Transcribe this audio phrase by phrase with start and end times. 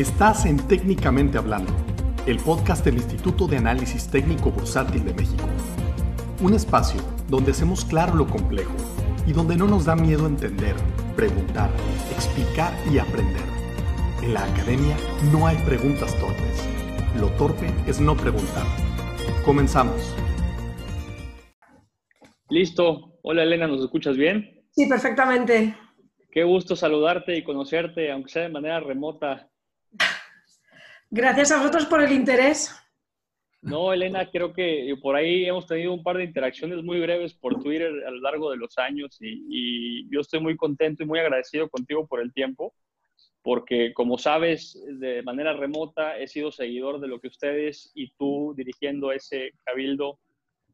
[0.00, 1.74] Estás en Técnicamente Hablando,
[2.26, 5.44] el podcast del Instituto de Análisis Técnico Bursátil de México.
[6.40, 8.72] Un espacio donde hacemos claro lo complejo
[9.26, 10.74] y donde no nos da miedo entender,
[11.16, 11.68] preguntar,
[12.12, 13.42] explicar y aprender.
[14.22, 14.96] En la academia
[15.34, 16.66] no hay preguntas torpes.
[17.20, 18.64] Lo torpe es no preguntar.
[19.44, 20.16] Comenzamos.
[22.48, 23.18] Listo.
[23.20, 24.64] Hola Elena, ¿nos escuchas bien?
[24.70, 25.76] Sí, perfectamente.
[26.30, 29.49] Qué gusto saludarte y conocerte, aunque sea de manera remota.
[31.12, 32.72] Gracias a vosotros por el interés.
[33.62, 37.60] No, Elena, creo que por ahí hemos tenido un par de interacciones muy breves por
[37.60, 41.68] Twitter a lo largo de los años y, yo estoy muy contento y muy agradecido
[41.68, 42.72] contigo por el tiempo,
[43.42, 48.54] porque como sabes, de manera remota he sido seguidor de lo que ustedes y tú
[48.56, 50.20] dirigiendo ese cabildo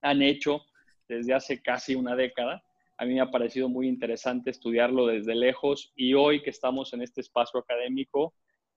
[0.02, 0.60] han hecho
[1.08, 2.62] desde hace casi una década.
[2.98, 7.02] A mí me ha parecido muy interesante estudiarlo desde lejos y hoy que estamos en
[7.02, 8.34] este espacio académico,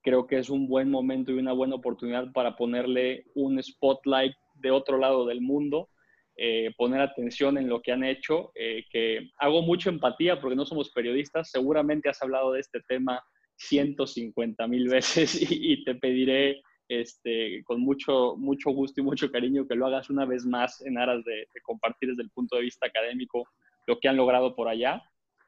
[0.10, 4.72] creo que es un buen momento y una buena oportunidad para ponerle un spotlight de
[4.72, 5.90] otro lado del mundo,
[6.36, 10.66] eh, poner atención en lo que han hecho, eh, que hago mucha empatía porque no
[10.66, 13.22] somos periodistas, seguramente has hablado de este tema
[13.58, 19.76] 150 mil veces y, te pediré este, con mucho, mucho gusto y mucho cariño que
[19.76, 22.88] lo hagas una vez más en aras de, de compartir desde el punto de vista
[22.88, 23.48] académico
[23.86, 25.04] lo que han logrado por allá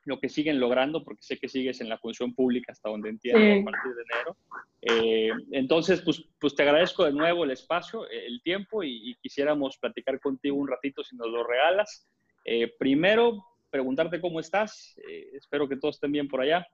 [0.06, 3.40] lo que siguen logrando, porque sé que sigues en la función pública hasta donde entiendo
[3.40, 4.38] a partir de enero.
[4.82, 10.20] Eh, entonces, pues, pues te agradezco de nuevo el espacio, el tiempo y, quisiéramos platicar
[10.20, 12.08] contigo un ratito si nos lo regalas.
[12.46, 15.00] Eh, primero, preguntarte cómo estás.
[15.08, 16.66] Eh, espero que todos estén bien por allá.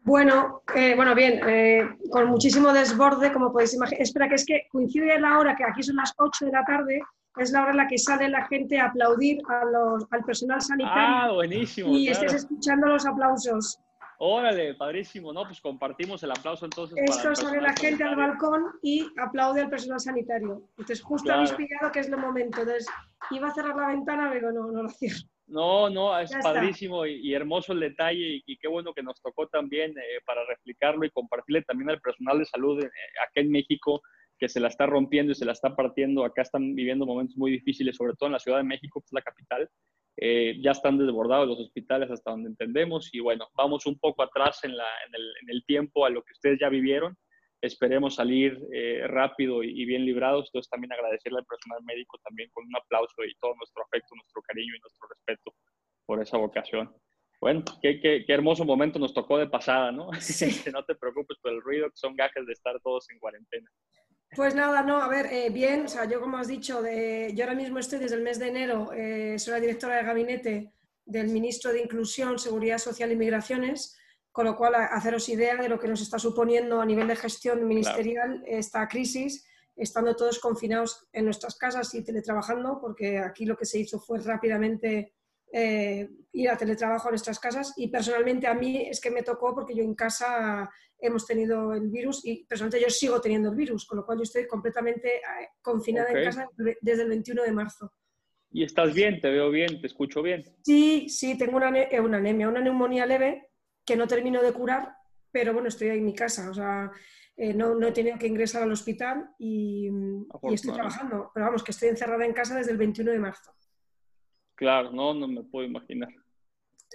[0.00, 0.62] Bueno,
[0.96, 1.40] bueno, bien,
[2.10, 4.00] con muchísimo desborde, como podéis imaginar.
[4.00, 7.02] Espera, que es que coincide la hora, que aquí son las 8 de la tarde,
[7.38, 10.60] es la hora en la que sale la gente a aplaudir a los, al personal
[10.60, 10.92] sanitario.
[10.96, 11.90] Ah, buenísimo.
[11.90, 13.78] Y estés escuchando los aplausos.
[14.20, 15.44] Órale, padrísimo, ¿no?
[15.44, 16.98] Pues compartimos el aplauso entonces.
[17.00, 20.62] Esto sale la gente al balcón y aplaude al personal sanitario.
[20.70, 22.60] Entonces, justo habéis pillado que es el momento.
[22.60, 22.86] Entonces,
[23.30, 25.20] iba a cerrar la ventana, pero no, no lo cierro.
[25.48, 29.92] No, no, es padrísimo y, hermoso el detalle y, qué bueno que nos tocó también
[29.92, 32.90] eh, para replicarlo y compartirle también al personal de salud eh,
[33.22, 34.02] acá en México
[34.38, 36.24] que se la está rompiendo y se la está partiendo.
[36.24, 39.12] Acá están viviendo momentos muy difíciles, sobre todo en la Ciudad de México, que es
[39.12, 39.68] la capital.
[40.20, 44.58] Eh, ya están desbordados los hospitales hasta donde entendemos y bueno, vamos un poco atrás
[44.64, 47.16] en, el, tiempo a lo que ustedes ya vivieron.
[47.60, 50.46] Esperemos salir eh, rápido y, bien librados.
[50.48, 54.42] Entonces también agradecerle al personal médico también con un aplauso y todo nuestro afecto, nuestro
[54.42, 55.54] cariño y nuestro respeto
[56.06, 56.92] por esa vocación.
[57.40, 60.10] Bueno, qué, qué, hermoso momento nos tocó de pasada, ¿no?
[60.72, 63.70] no te preocupes por el ruido, que son gajes de estar todos en cuarentena.
[64.36, 67.44] Pues nada, no, a ver, eh, bien, o sea, yo como has dicho, de, yo
[67.44, 70.72] ahora mismo estoy desde el mes de enero, eh, soy la directora de gabinete
[71.06, 73.96] del ministro de Inclusión, Seguridad Social y Migraciones,
[74.30, 77.66] con lo cual haceros idea de lo que nos está suponiendo a nivel de gestión
[77.66, 83.64] ministerial esta crisis, estando todos confinados en nuestras casas y teletrabajando, porque aquí lo que
[83.64, 85.14] se hizo fue rápidamente
[85.52, 89.54] eh, ir a teletrabajo a nuestras casas y personalmente a mí es que me tocó
[89.54, 93.86] porque yo en casa hemos tenido el virus y personalmente yo sigo teniendo el virus,
[93.86, 96.46] con lo cual yo estoy completamente eh, confinada en casa
[96.80, 97.92] desde el 21 de marzo.
[98.50, 99.20] ¿Y estás bien?
[99.20, 99.80] ¿Te veo bien?
[99.80, 100.44] ¿Te escucho bien?
[100.64, 103.50] Sí, sí, tengo una, eh, una anemia, una neumonía leve
[103.84, 104.94] que no termino de curar,
[105.30, 106.90] pero bueno, estoy ahí en mi casa, o sea,
[107.54, 109.88] no, no, he tenido que ingresar al hospital y,
[110.42, 113.52] y estoy trabajando, pero vamos, que estoy encerrada en casa desde el 21 de marzo.
[114.58, 116.08] Claro, no, no me puedo imaginar.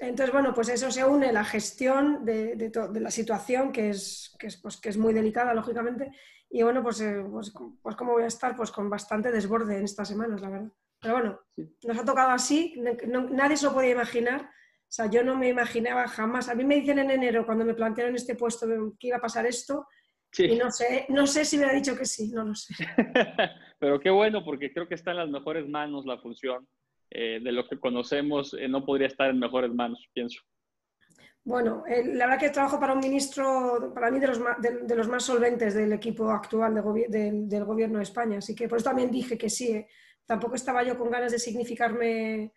[0.02, 4.48] Entonces, bueno, pues eso se une la gestión de, de, la situación, que es, que
[4.48, 6.12] es, pues, que es muy delicada, lógicamente.
[6.50, 9.86] Y bueno, pues, eh, pues, pues, como voy a estar, pues con bastante desborde en
[9.86, 10.72] estas semanas, la verdad.
[11.00, 11.40] Pero bueno,
[11.84, 12.76] nos ha tocado así,
[13.32, 14.42] nadie se lo podía imaginar.
[14.42, 16.50] O sea, yo no me imaginaba jamás.
[16.50, 18.68] A mí me dicen en enero, cuando me plantearon este puesto,
[19.00, 19.88] que iba a pasar esto.
[20.38, 22.74] Y no sé, no sé si me ha dicho que sí, no lo sé.
[23.80, 26.68] Pero qué bueno, porque creo que está en las mejores manos la función.
[27.16, 30.42] Eh, de lo que conocemos eh, no podría estar en mejores manos, pienso.
[31.44, 35.24] Bueno, la verdad que trabajo para un ministro, para mí, de los de, los más
[35.24, 38.40] solventes del equipo actual del gobierno de España.
[38.40, 39.74] Así que por eso también dije que sí.
[39.74, 39.88] Eh.
[40.26, 42.54] Tampoco estaba yo con ganas de significarme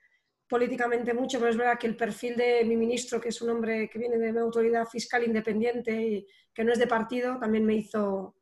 [0.49, 3.91] políticamente mucho, pero es verdad que el perfil de mi ministro, que es un hombre
[3.91, 7.75] que viene de una autoridad fiscal independiente y que no es de partido, también me
[7.75, 8.37] hizo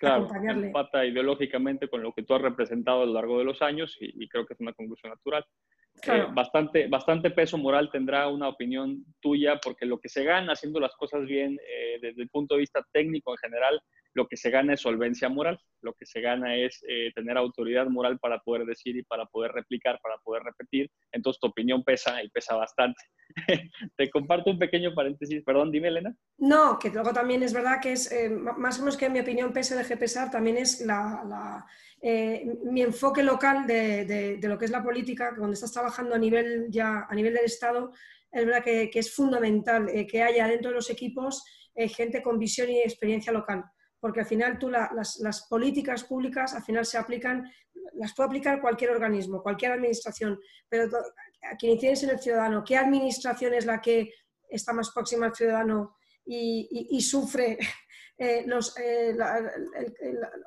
[0.00, 3.96] claro, empata ideológicamente con lo que tú has representado a lo largo de los años
[4.00, 5.44] y, creo que es una conclusión natural.
[6.06, 10.80] Eh, bastante, bastante peso moral tendrá una opinión tuya porque lo que se gana haciendo
[10.80, 13.82] las cosas bien eh, desde el punto de vista técnico en general
[14.14, 17.86] lo que se gana es solvencia moral, lo que se gana es eh, tener autoridad
[17.86, 20.90] moral para poder decir y para poder replicar, para poder repetir.
[21.12, 23.02] Entonces tu opinión pesa y pesa bastante.
[23.96, 26.14] Te comparto un pequeño paréntesis, perdón, dime Elena.
[26.38, 29.52] No, que luego también es verdad que es, eh, más o menos que mi opinión
[29.52, 31.64] pese, deje pesar, también es la,
[32.02, 36.18] eh, mi enfoque local de, de, lo que es la política, cuando estás trabajando a
[36.18, 37.92] nivel, ya, a nivel del Estado,
[38.32, 42.68] es verdad que, que es fundamental que haya dentro de los equipos gente con visión
[42.68, 43.64] y experiencia local
[44.00, 47.50] porque al final tú las, políticas públicas al final se aplican,
[47.92, 50.88] las puede aplicar cualquier organismo, cualquier administración, pero
[51.42, 54.12] a quien incide en el ciudadano, ¿qué administración es la que
[54.48, 57.58] está más próxima al ciudadano y, sufre,
[58.18, 59.14] eh, los, eh,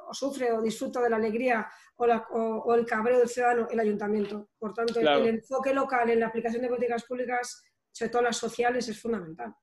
[0.08, 1.68] o sufre o disfruta de la alegría
[1.98, 3.68] o, el cabreo del ciudadano?
[3.70, 4.50] El ayuntamiento.
[4.58, 8.88] Por tanto, el, enfoque local en la aplicación de políticas públicas, sobre todo las sociales,
[8.90, 9.54] es fundamental.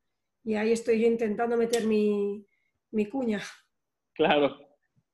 [0.45, 2.47] Y ahí estoy yo intentando meter mi,
[2.93, 3.43] mi cuña.
[4.15, 4.71] Claro.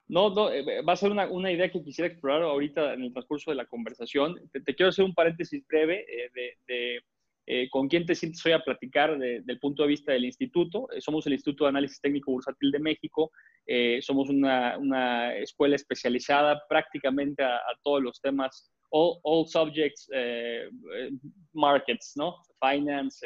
[0.09, 3.51] No, no, eh, va a ser una, idea que quisiera explorar ahorita en el transcurso
[3.51, 4.37] de la conversación.
[4.53, 7.01] Te, quiero hacer un paréntesis breve eh, de, de
[7.49, 10.89] eh, con quién te sientes hoy a platicar del punto de vista del instituto.
[10.99, 13.31] somos el Instituto de Análisis Técnico Bursátil de México.
[14.01, 20.09] somos una, escuela especializada prácticamente a, todos los temas, all, all subjects,
[21.53, 22.35] markets, ¿no?
[22.61, 23.25] Finance,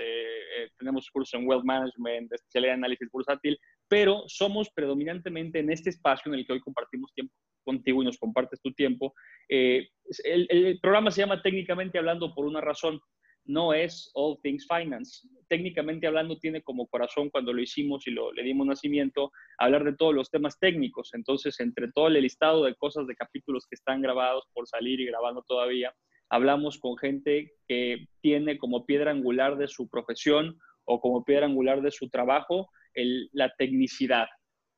[0.79, 3.59] tenemos cursos en Wealth Management, especialidad en análisis bursátil,
[3.91, 7.35] pero somos predominantemente en este espacio en el que hoy compartimos tiempo
[7.65, 9.13] contigo y nos compartes tu tiempo.
[9.49, 9.89] Eh,
[10.25, 13.01] el, programa se llama Técnicamente Hablando por una razón,
[13.45, 15.27] no es All Things Finance.
[15.49, 20.15] Técnicamente hablando tiene como corazón cuando lo hicimos y le dimos nacimiento, hablar de todos
[20.15, 21.11] los temas técnicos.
[21.13, 25.07] Entonces, entre todo el listado de cosas, de capítulos que están grabados por salir y
[25.07, 25.93] grabando todavía,
[26.29, 31.83] hablamos con gente que tiene como piedra angular de su profesión o como piedra angular
[31.83, 34.27] de su trabajo la tecnicidad,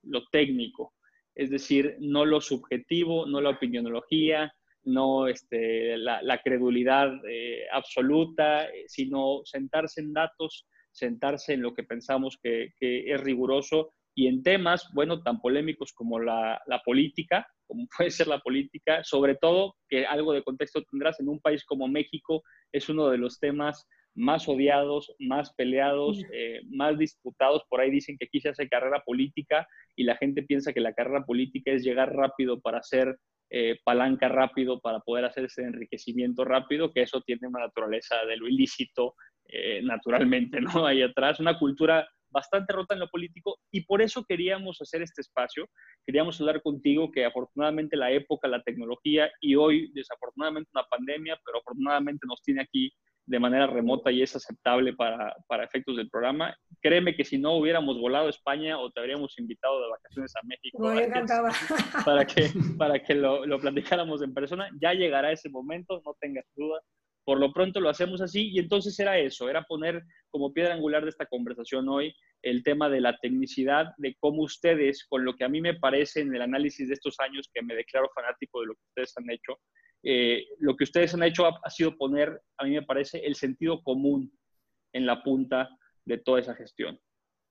[0.02, 0.94] lo técnico,
[1.34, 4.52] es decir, no lo subjetivo, no la opinionología,
[4.84, 11.84] no este, la, credulidad eh, absoluta, eh, sino sentarse en datos, sentarse en lo que
[11.84, 17.86] pensamos que, es riguroso y en temas, bueno, tan polémicos como la, la, política, como
[17.96, 21.88] puede ser la política, sobre todo que algo de contexto tendrás en un país como
[21.88, 22.42] México,
[22.72, 27.62] es uno de los temas más odiados, más peleados, eh, más disputados.
[27.68, 29.66] Por ahí dicen que aquí se hace carrera política
[29.96, 33.16] y la gente piensa que la carrera política es llegar rápido para hacer
[33.50, 38.36] eh, palanca rápido, para poder hacer ese enriquecimiento rápido, que eso tiene una naturaleza de
[38.36, 39.14] lo ilícito
[39.46, 40.86] eh, naturalmente, ¿no?
[40.86, 45.20] Ahí atrás, una cultura bastante rota en lo político y por eso queríamos hacer este
[45.20, 45.68] espacio,
[46.06, 51.58] queríamos hablar contigo que afortunadamente la época, la tecnología y hoy desafortunadamente una pandemia, pero
[51.58, 52.90] afortunadamente nos tiene aquí
[53.26, 56.56] de manera remota y es aceptable para, para, efectos del programa.
[56.80, 60.40] Créeme que si no hubiéramos volado a España o te habríamos invitado de vacaciones a
[60.44, 60.78] México
[62.04, 64.68] para que, para que lo, lo platicáramos en persona.
[64.80, 66.80] Ya llegará ese momento, no tengas duda.
[67.24, 71.04] Por lo pronto lo hacemos así y entonces era eso, era poner como piedra angular
[71.04, 75.44] de esta conversación hoy el tema de la tecnicidad, de cómo ustedes, con lo que
[75.44, 78.66] a mí me parece en el análisis de estos años, que me declaro fanático de
[78.66, 79.60] lo que ustedes han hecho,
[80.02, 83.82] eh, lo que ustedes han hecho ha, sido poner, a mí me parece, el sentido
[83.82, 84.32] común
[84.92, 85.68] en la punta
[86.04, 86.98] de toda esa gestión.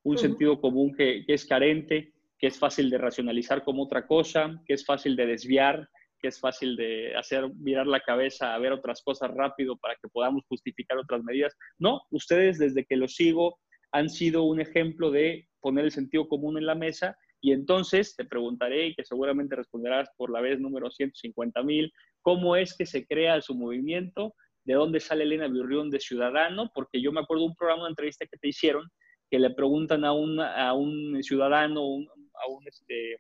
[0.04, 4.74] Un sentido común que, es carente, que es fácil de racionalizar como otra cosa, que
[4.74, 5.88] es fácil de desviar,
[6.20, 10.10] que es fácil de hacer mirar la cabeza a ver otras cosas rápido para que
[10.10, 11.56] podamos justificar otras medidas.
[11.80, 13.60] No, ustedes desde que los sigo
[13.92, 18.24] han sido un ejemplo de poner el sentido común en la mesa y entonces te
[18.24, 23.06] preguntaré, y que seguramente responderás por la vez número 150 mil, ¿cómo es que se
[23.06, 24.36] crea su movimiento?
[24.64, 26.72] ¿De dónde sale Elena Virrión de Ciudadano?
[26.74, 28.90] Porque yo me acuerdo de un programa, una entrevista que te hicieron,
[29.30, 33.20] que le preguntan a un, a un ciudadano, a un este,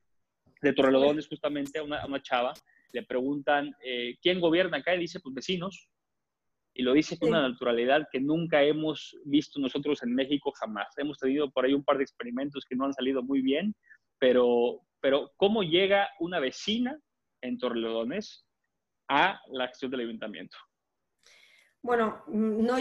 [0.62, 2.54] de Torrelodones justamente, a una, a una chava,
[2.92, 4.94] le preguntan, eh, ¿quién gobierna acá?
[4.96, 5.90] Y dice, pues vecinos.
[6.74, 10.88] Y lo dice con una naturalidad que nunca hemos visto nosotros en México jamás.
[10.98, 13.76] Hemos tenido por ahí un par de experimentos que no han salido muy bien,
[14.20, 16.98] pero, pero ¿cómo llega una vecina
[17.42, 18.46] en Torrelodones
[19.12, 20.58] a la acción del ayuntamiento?
[21.84, 22.76] Bueno, no,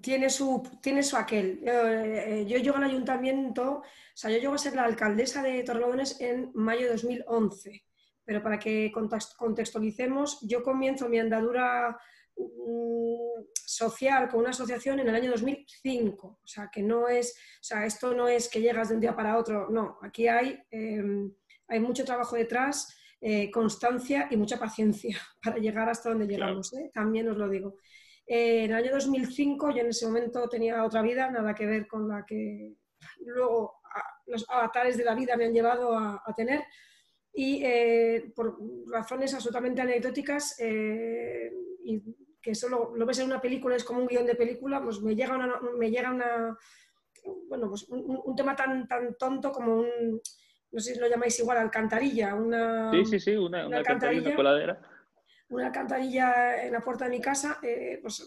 [0.00, 1.60] tiene, su, tiene su aquel.
[1.64, 3.82] Eh, yo, llego al ayuntamiento, o
[4.14, 7.84] sea, yo llego a ser la alcaldesa de Torrelodones en mayo de 2011,
[8.24, 11.96] pero para que contextualicemos, yo comienzo mi andadura
[12.36, 16.40] Mm, social con una asociación en el año 2005.
[16.42, 19.14] O sea, que no es, o sea, esto no es que llegas de un día
[19.14, 21.32] para otro, no, aquí hay, em,
[21.68, 26.90] hay mucho trabajo detrás, eh, constancia y mucha paciencia para llegar hasta donde llegamos, ¿eh?
[26.92, 27.78] también os lo digo.
[28.26, 31.86] Eh, en el año 2005 yo en ese momento tenía otra vida, nada que ver
[31.86, 32.74] con la que
[33.24, 33.76] luego
[34.26, 36.64] los avatares de la vida me han llevado a, tener.
[37.32, 37.64] Y
[38.34, 38.58] por
[38.90, 42.02] razones absolutamente anecdóticas, y
[42.42, 45.14] que solo lo ves en una película, es como un guion de película, pues me
[45.14, 46.58] llega una, me llega una
[47.48, 50.20] bueno, pues un, tema tan, tan tonto como un,
[50.74, 52.90] no sé si lo llamáis igual, alcantarilla, una...
[52.90, 54.80] Sí, sí, sí, una, una alcantarilla, coladera.
[55.48, 57.58] Una alcantarilla en la puerta de mi casa,
[58.02, 58.26] pues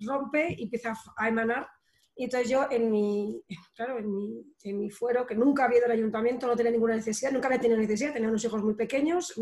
[0.00, 1.66] rompe y empieza a emanar
[2.14, 3.42] y entonces yo en mi,
[3.74, 6.94] claro, en mi, en mi fuero, que nunca había ido al ayuntamiento, no tenía ninguna
[6.94, 9.34] necesidad, nunca había tenido necesidad, tenía unos hijos muy pequeños,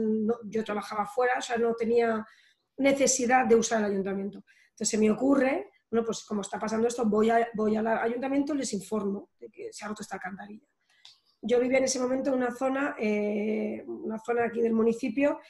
[0.45, 2.25] yo trabajaba fuera, o sea, no tenía
[2.77, 4.45] necesidad de usar el ayuntamiento.
[4.71, 8.55] Entonces se me ocurre, bueno, pues como está pasando esto, voy, a, voy al ayuntamiento
[8.55, 10.67] y les informo de que se ha roto esta alcantarilla.
[11.43, 15.41] Yo vivía en ese momento en una zona, eh, una zona aquí del municipio,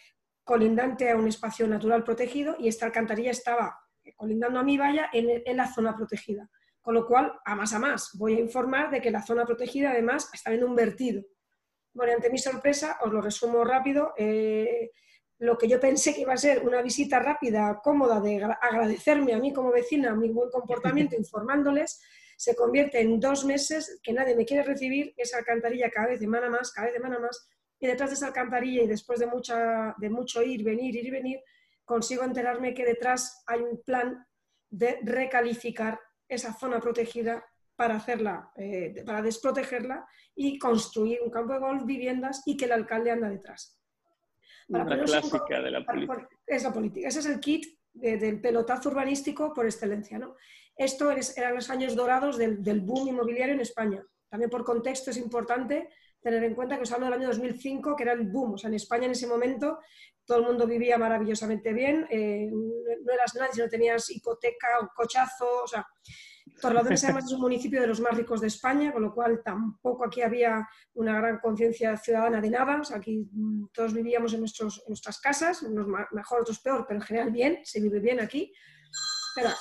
[0.45, 3.79] colindante a un espacio natural protegido y esta alcantarilla estaba
[4.17, 6.49] colindando a mi valla en, en la zona protegida.
[6.81, 9.91] Con lo cual, a más a más, voy a informar de que la zona protegida
[9.91, 11.23] además está viendo un vertido.
[11.93, 14.91] Bueno, ante mi sorpresa, os lo resumo rápido, eh,
[15.41, 19.39] lo que yo pensé que iba a ser una visita rápida, cómoda, de agradecerme a
[19.39, 22.01] mí como vecina mi buen comportamiento informándoles,
[22.41, 26.49] se convierte en dos meses que nadie me quiere recibir, esa alcantarilla cada vez semana
[26.49, 27.47] más, cada vez semana más,
[27.79, 31.11] y detrás de esa alcantarilla y después de, mucha, de mucho ir, venir, ir y
[31.11, 31.41] venir,
[31.85, 34.27] consigo enterarme que detrás hay un plan
[34.71, 37.45] de recalificar esa zona protegida
[37.77, 42.73] para hacerla, eh, para desprotegerla y construir un campo de golf, viviendas y que el
[42.73, 43.79] alcalde anda detrás.
[44.69, 46.29] la clásica de la política.
[46.47, 47.09] Es la política.
[47.09, 50.19] Ese es el kit del pelotazo urbanístico por excelencia.
[50.19, 50.37] ¿no?
[50.81, 54.03] Esto eran los años dorados del, boom inmobiliario en España.
[54.31, 55.91] También por contexto es importante
[56.23, 58.55] tener en cuenta que os hablo del año 2005, que era el boom.
[58.55, 59.81] O sea, en España en ese momento
[60.25, 65.65] todo el mundo vivía maravillosamente bien, eh, no eras nadie no tenías hipoteca o cochazo,
[65.65, 65.87] o sea,
[66.63, 70.05] Torrelodones además es un municipio de los más ricos de España, con lo cual tampoco
[70.05, 74.41] aquí había una gran conciencia ciudadana de nada, o sea, aquí mm, todos vivíamos en,
[74.41, 78.53] nuestras casas, unos mejor, otros peor, pero en general bien, se vive bien aquí.
[79.37, 79.55] Espera,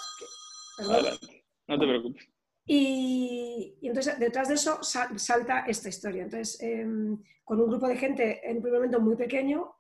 [0.87, 1.19] perdón.
[1.67, 2.29] No te preocupes.
[2.65, 6.23] Y, entonces detrás de eso salta esta historia.
[6.23, 9.73] Entonces, em, con un grupo de gente en un primer momento muy pequeño,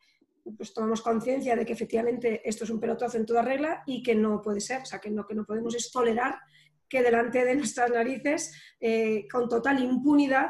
[0.57, 4.15] pues tomamos conciencia de que efectivamente esto es un pelotazo en toda regla y que
[4.15, 6.39] no puede ser, o sea, que lo que no podemos es tolerar
[6.87, 10.47] que delante de nuestras narices, eh, con total impunidad,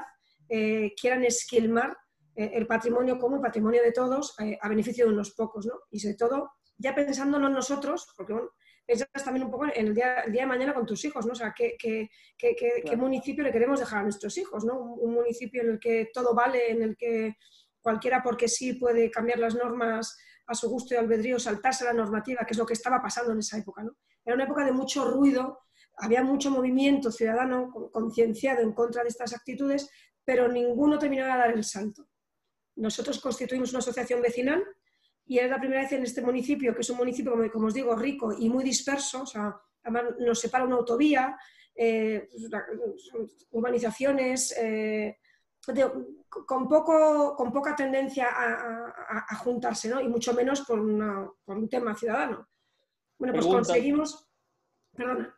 [0.48, 1.98] eh, quieran esquilmar
[2.36, 5.74] eh, el patrimonio como el patrimonio de todos a beneficio de unos pocos, ¿no?
[5.92, 8.52] Y sobre todo, ya pensándonos en nosotros, porque bueno,
[8.98, 11.34] piensas también un poco en el día, el día de mañana con tus hijos, ¿no?
[11.34, 14.80] O sea, ¿qué, qué, qué, qué municipio le queremos dejar a nuestros hijos, ¿no?
[14.80, 17.36] un municipio en el que todo vale, en el que
[17.82, 20.18] cualquiera porque sí puede cambiar las normas
[20.48, 23.40] a su gusto y albedrío, saltarse la normativa, que es lo que estaba pasando en
[23.40, 23.84] esa época.
[23.84, 23.92] ¿no?
[24.26, 25.60] Era una época de mucho ruido,
[25.98, 29.90] había mucho movimiento ciudadano concienciado en contra de estas actitudes,
[30.26, 32.08] pero ninguno terminaba de dar el salto.
[32.76, 34.64] Nosotros constituimos una asociación vecinal
[35.30, 37.96] y era la primera vez en este municipio, que es un municipio, como, os digo,
[37.96, 41.38] rico y muy disperso, o sea, además nos separa una autovía,
[41.76, 42.28] eh,
[43.52, 45.18] urbanizaciones, eh,
[46.28, 50.02] con, poco, con poca tendencia a, juntarse, ¿no?
[50.02, 52.48] Y mucho menos por, un tema ciudadano.
[53.20, 54.28] Bueno, pues conseguimos...
[54.96, 55.32] Perdona.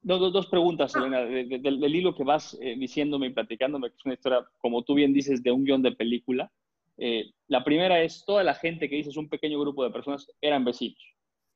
[0.00, 1.00] Dos, preguntas, ah.
[1.00, 4.94] Elena, del, hilo que vas eh, diciéndome y platicándome, que es una historia, como tú
[4.94, 6.50] bien dices, de un guion de película.
[6.96, 10.64] Eh, la primera es, toda la gente que dices, un pequeño grupo de personas, eran
[10.64, 10.98] vecinos.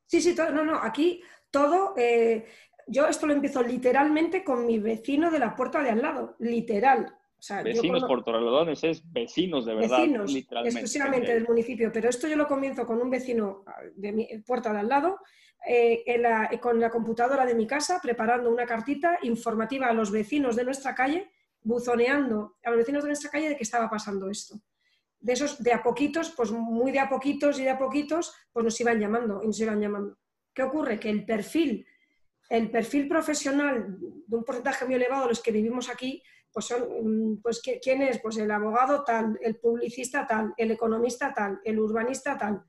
[0.06, 2.46] Sí, sí, no, no, aquí todo, eh,
[2.86, 7.18] yo esto lo empiezo literalmente con mi vecino de la puerta de al lado, literal
[7.62, 10.80] vecinos por Torrelodones es vecinos de verdad, vecinos, literalmente.
[10.80, 14.72] Exclusivamente del municipio, pero esto yo lo comienzo con un vecino ah, de mi puerta
[14.72, 15.18] de al lado,
[15.66, 16.04] eh,
[16.60, 20.94] con la computadora de mi casa, preparando una cartita informativa a los vecinos de nuestra
[20.94, 21.30] calle,
[21.62, 24.60] buzoneando a los vecinos de nuestra calle de que estaba pasando esto.
[25.20, 28.64] De esos, de a poquitos, pues muy de a poquitos y de a poquitos, pues
[28.64, 30.18] nos iban llamando y nos iban llamando.
[30.54, 30.98] ¿Qué ocurre?
[30.98, 31.86] Que el perfil,
[32.48, 36.22] el perfil profesional de un porcentaje muy elevado de los que vivimos aquí,
[36.52, 38.20] pues son, mm, pues ¿quién es?
[38.20, 42.64] Pues el abogado tal, el publicista tal, el economista tal, el urbanista tal.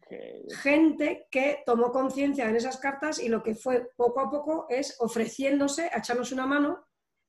[0.61, 4.95] Gente que tomó conciencia en esas cartas y lo que fue poco a poco es
[4.99, 6.87] ofreciéndose a echarnos una mano,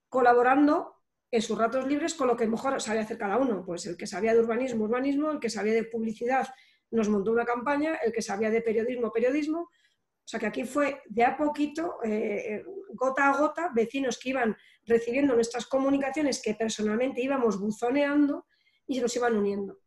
[0.09, 1.00] colaborando
[1.31, 3.65] en sus ratos libres con lo que mejor sabía hacer cada uno.
[3.65, 6.49] Pues el que sabía de urbanismo, urbanismo, el que sabía de publicidad
[6.91, 9.61] nos montó una campaña, el que sabía de periodismo, periodismo.
[9.61, 14.57] O sea que aquí fue de a poquito, eh, gota a gota, vecinos que iban
[14.85, 18.47] recibiendo nuestras comunicaciones que personalmente íbamos buzoneando
[18.87, 19.81] y se nos iban uniendo.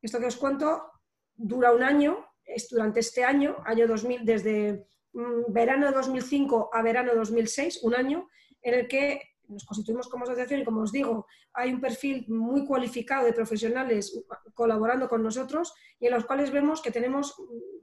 [0.00, 0.90] Esto que os cuento
[1.34, 6.82] dura un año, es durante este año, año 2000, desde mm, verano de 2005 a
[6.82, 8.28] verano de 2006, un año
[8.62, 12.64] en el que nos constituimos como asociación y como os digo, hay un perfil muy
[12.64, 17.34] cualificado de profesionales colaborando con nosotros y en los cuales vemos que tenemos,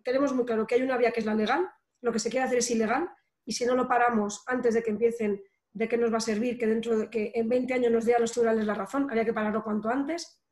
[0.04, 1.68] tenemos muy claro que hay una vía que es la legal,
[2.02, 3.10] lo que se quiere hacer es ilegal
[3.46, 6.58] y si no lo paramos antes de que empiecen, ¿de qué nos va a servir?
[6.58, 9.34] Que dentro de que en 20 años nos digan los tribunales la razón, había que
[9.34, 10.44] pararlo cuanto antes.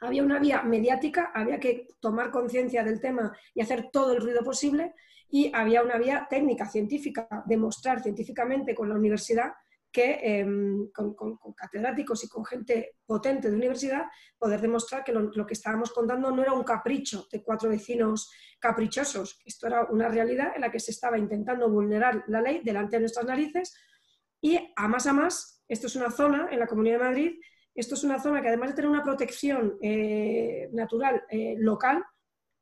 [0.00, 4.42] Había una vía mediática, había que tomar conciencia del tema y hacer todo el ruido
[4.44, 4.94] posible
[5.30, 9.52] y había una vía técnica, científica, demostrar científicamente con la universidad
[9.90, 11.14] que em, con,
[11.54, 14.04] catedráticos y con gente potente de universidad,
[14.38, 18.30] poder demostrar que lo, que estábamos contando no era un capricho de cuatro vecinos
[18.60, 22.96] caprichosos, esto era una realidad en la que se estaba intentando vulnerar la ley delante
[22.96, 23.74] de nuestras narices
[24.40, 27.40] y a más a más, esto es una zona en la Comunidad de Madrid,
[27.74, 32.04] esto es una zona que además de tener una protección eh, natural eh, local,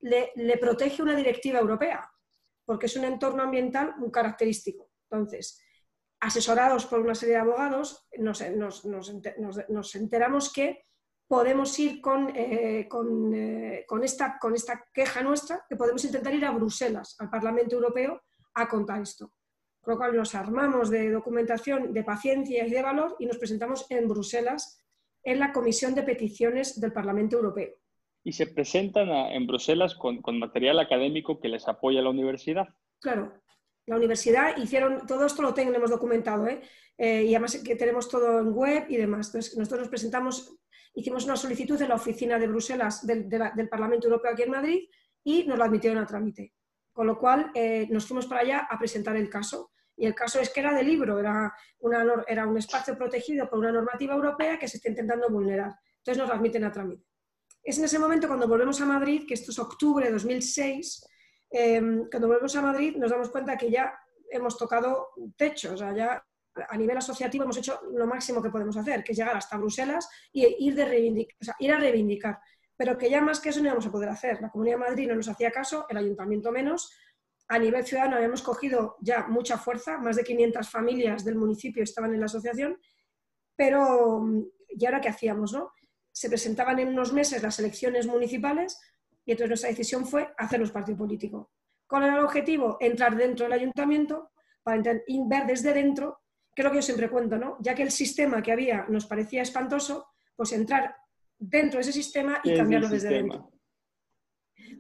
[0.01, 2.09] le protege una directiva europea
[2.67, 4.91] porque es un entorno ambiental muy característico.
[5.09, 5.63] Entonces,
[6.21, 10.85] asesorados por una serie de abogados, nos, enteramos que
[11.29, 12.01] podemos ir
[12.35, 17.31] eh, eh, con, esta, con esta queja nuestra, que podemos intentar ir a Bruselas, al
[17.31, 18.23] Parlamento Europeo,
[18.55, 19.33] a contar esto.
[19.81, 23.87] Con lo cual nos armamos de documentación, de paciencia y de valor y nos presentamos
[23.91, 24.81] en Bruselas
[25.23, 27.77] en la Comisión de Peticiones del Parlamento Europeo
[28.27, 32.67] y se presentan en Bruselas con, material académico que les apoya la universidad.
[33.01, 33.33] Claro,
[33.87, 36.61] la universidad hicieron, todo esto lo tenemos documentado, ¿eh?
[36.99, 39.29] Eh, y además que tenemos todo en web y demás.
[39.29, 40.59] Entonces, nosotros nos presentamos,
[40.95, 44.89] hicimos una solicitud en la oficina de Bruselas del, Parlamento Europeo aquí en Madrid
[45.23, 46.55] y nos lo admitieron a trámite.
[46.93, 49.73] Con lo cual, eh, nos fuimos para allá a presentar el caso.
[49.99, 53.59] Y el caso es que era de libro, era, una, era un espacio protegido por
[53.59, 55.75] una normativa europea que se está intentando vulnerar.
[55.99, 57.05] Entonces nos lo admiten a trámite.
[57.63, 61.07] Es en ese momento cuando volvemos a Madrid, que esto es octubre de 2006,
[61.51, 63.99] em, cuando volvemos a Madrid nos damos cuenta que ya
[64.31, 66.25] hemos tocado techo, o sea, ya
[66.69, 70.09] a nivel asociativo hemos hecho lo máximo que podemos hacer, que es llegar hasta Bruselas
[70.33, 72.39] y ir, de ir a reivindicar.
[72.77, 74.41] Pero que ya más que eso no íbamos a poder hacer.
[74.41, 76.91] La Comunidad de Madrid no nos hacía caso, el Ayuntamiento menos.
[77.49, 82.13] A nivel ciudadano habíamos cogido ya mucha fuerza, más de 500 familias del municipio estaban
[82.13, 82.79] en la asociación,
[83.55, 84.25] pero
[84.69, 85.53] ¿y ahora qué hacíamos?
[85.53, 85.73] No?
[86.17, 88.81] se presentaban en unos meses las elecciones municipales
[89.27, 91.51] y entonces nuestra decisión fue hacernos partido político.
[91.87, 92.79] ¿Cuál era el objetivo?
[92.81, 94.31] Entrar dentro del ayuntamiento
[94.63, 95.05] para ver
[95.47, 96.21] desde dentro,
[96.55, 97.59] que es lo que yo siempre cuento, ¿no?
[97.61, 100.97] Ya que el sistema que había nos parecía espantoso, pues entrar
[101.39, 103.53] dentro de ese sistema y cambiarlo desde dentro.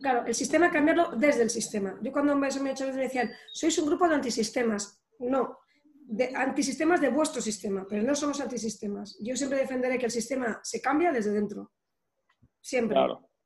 [0.00, 1.98] Claro, el sistema cambiarlo desde el sistema.
[2.02, 5.02] Yo cuando me, me decían, sois un grupo de antisistemas.
[5.18, 5.58] No,
[5.92, 9.18] de antisistemas de vuestro sistema, pero no somos antisistemas.
[9.20, 11.72] Yo siempre defenderé que el sistema se cambia desde dentro.
[12.60, 12.96] Siempre.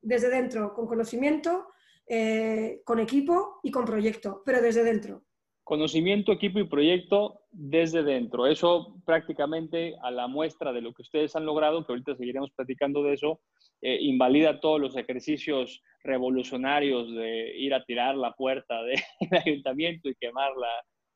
[0.03, 1.69] Desde dentro, con conocimiento,
[2.07, 5.23] eh, con equipo y con proyecto, pero desde dentro.
[5.63, 8.47] Conocimiento, equipo y proyecto desde dentro.
[8.47, 13.05] Eso prácticamente a la muestra de lo que ustedes han logrado, que ahorita seguiremos platicando
[13.05, 13.41] de eso,
[13.81, 18.99] eh, invalida todos los ejercicios revolucionarios de ir a tirar la puerta del
[19.47, 20.69] ayuntamiento y quemarla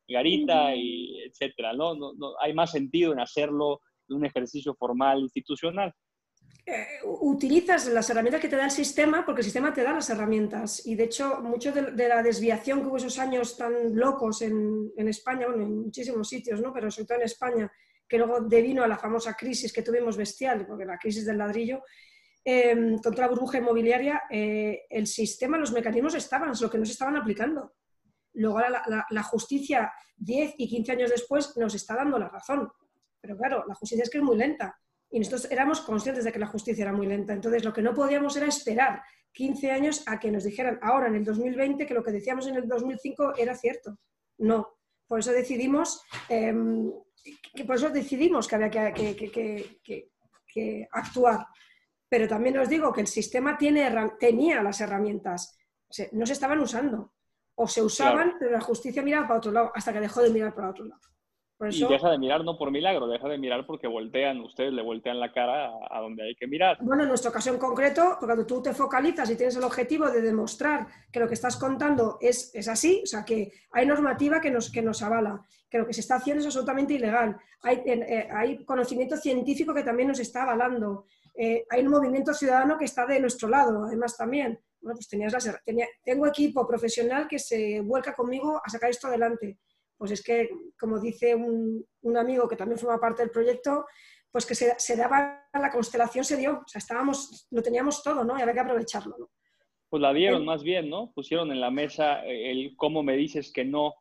[0.07, 1.94] garita y etcétera, ¿no?
[1.94, 2.35] No, ¿no?
[2.40, 5.92] Hay más sentido en hacerlo de un ejercicio formal institucional.
[6.66, 10.09] Eh, utilizas las herramientas que te da el sistema porque el sistema te da las
[10.09, 14.90] herramientas y de hecho mucho de, la desviación que hubo esos años tan locos en,
[14.96, 16.72] España, bueno, en muchísimos sitios, ¿no?
[16.72, 17.70] pero sobre todo en España,
[18.09, 21.83] que luego devino a la famosa crisis que tuvimos bestial, porque la crisis del ladrillo,
[22.42, 26.92] eh, contra la burbuja inmobiliaria, eh, el sistema, los mecanismos estaban, lo que no se
[26.92, 27.74] estaban aplicando.
[28.35, 28.61] Luego
[29.11, 32.70] la, justicia, 10 y 15 años después, nos está dando la razón.
[33.20, 34.79] Pero claro, la justicia es que es muy lenta.
[35.14, 37.33] Y nosotros éramos conscientes de que la justicia era muy lenta.
[37.33, 39.00] Entonces, lo que no podíamos era esperar
[39.31, 42.57] 15 años a que nos dijeran ahora, en el 2020, que lo que decíamos en
[42.57, 43.96] el 2005 era cierto.
[44.38, 44.77] No.
[45.07, 46.90] Por eso decidimos, em,
[47.55, 50.11] que por eso decidimos que había que,
[50.90, 51.46] actuar.
[52.09, 55.57] Pero también os digo que el sistema tiene, tenía las herramientas,
[56.11, 57.12] no se estaban usando
[57.55, 60.53] o se usaban, pero la justicia miraba para otro lado, hasta que dejó de mirar
[60.57, 61.00] para otro lado.
[61.70, 65.20] Y deja de mirar no por milagro, deja de mirar porque voltean, ustedes le voltean
[65.20, 66.79] la cara a, donde hay que mirar.
[66.81, 70.22] Bueno, en nuestro caso en concreto, cuando tú te focalizas y tienes el objetivo de
[70.22, 74.50] demostrar que lo que estás contando es, es así, o sea, que hay normativa que
[74.50, 78.29] nos, que nos avala, que lo que se está haciendo es absolutamente ilegal, hay, eh,
[78.31, 83.07] hay conocimiento científico que también nos está avalando, eh, hay un movimiento ciudadano que está
[83.07, 85.35] de nuestro lado, además también bueno, pues tenías
[86.05, 89.59] tengo equipo profesional que se vuelca conmigo a sacar esto adelante.
[89.96, 93.87] Pues es que, como dice un, amigo que también forma parte del proyecto,
[94.30, 98.38] pues que se, daba, la constelación se dio, o sea, estábamos, lo teníamos todo, ¿no?
[98.38, 99.30] Y había que aprovecharlo, ¿no?
[99.88, 101.12] Pues la dieron más bien, ¿no?
[101.14, 103.94] Pusieron en la mesa el cómo me dices que no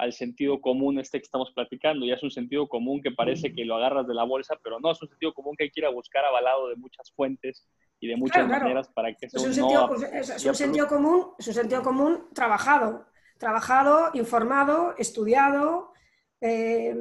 [0.00, 2.06] al sentido común este que estamos platicando.
[2.06, 4.90] Ya es un sentido común que parece que lo agarras de la bolsa, pero no,
[4.92, 7.68] es un sentido común que hay que ir a buscar avalado de muchas fuentes
[8.00, 11.54] y de muchas maneras para que sea un, sentido, es, un sentido común, es un
[11.54, 13.06] sentido común trabajado,
[13.40, 15.92] trabajado, informado, estudiado,
[16.40, 16.94] eh,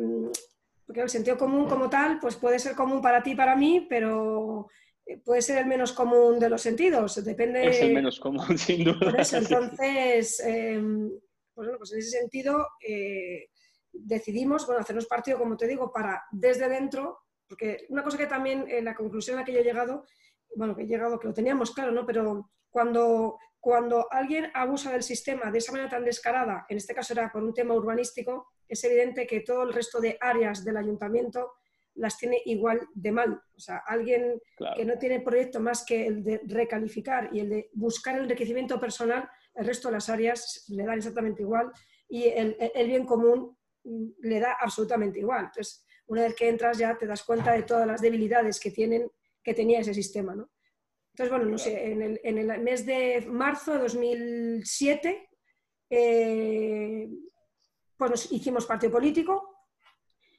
[0.86, 3.86] porque el sentido común como tal, pues puede ser común para ti y para mí,
[3.88, 4.68] pero
[5.06, 7.68] eh, puede ser el menos común de los sentidos, depende...
[7.68, 9.14] Es el menos común, sin duda.
[9.34, 11.10] entonces, em,
[11.54, 13.50] pues, bueno, pues en ese sentido eh,
[13.92, 18.66] decidimos, bueno, hacernos partido, como te digo, para desde dentro, porque una cosa que también
[18.70, 20.06] en la conclusión a la que yo he llegado
[20.56, 22.06] bueno, que he llegado, que lo teníamos claro, ¿no?
[22.06, 27.14] Pero cuando, cuando alguien abusa del sistema de esa manera tan descarada, en este caso
[27.14, 31.54] era por un tema urbanístico, es evidente que todo el resto de áreas del ayuntamiento
[31.96, 33.42] las tiene igual de mal.
[33.56, 34.40] O sea, alguien
[34.76, 38.80] que no tiene proyecto más que el de recalificar y el de buscar el enriquecimiento
[38.80, 41.72] personal, el resto de las áreas le dan exactamente igual
[42.08, 45.46] y el, el bien común le da absolutamente igual.
[45.46, 49.12] Entonces, una vez que entras ya te das cuenta de todas las debilidades que tienen
[49.44, 50.36] que tenía ese sistema.
[50.36, 50.50] ¿no?
[51.20, 55.30] Entonces, bueno, no sé, en el, mes de marzo de 2007,
[55.90, 57.10] eh,
[57.98, 59.68] pues hicimos partido político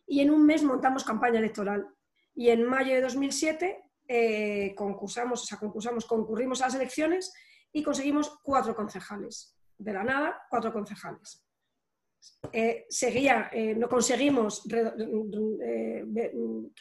[0.06, 1.86] y en un mes montamos campaña electoral.
[2.34, 7.30] Y en mayo de 2007 eh, concursamos, o sea, concursamos, concurrimos a las elecciones
[7.70, 9.54] y conseguimos cuatro concejales.
[9.76, 11.44] De la nada, cuatro concejales.
[12.52, 16.32] Eh, seguía, eh, no conseguimos eh,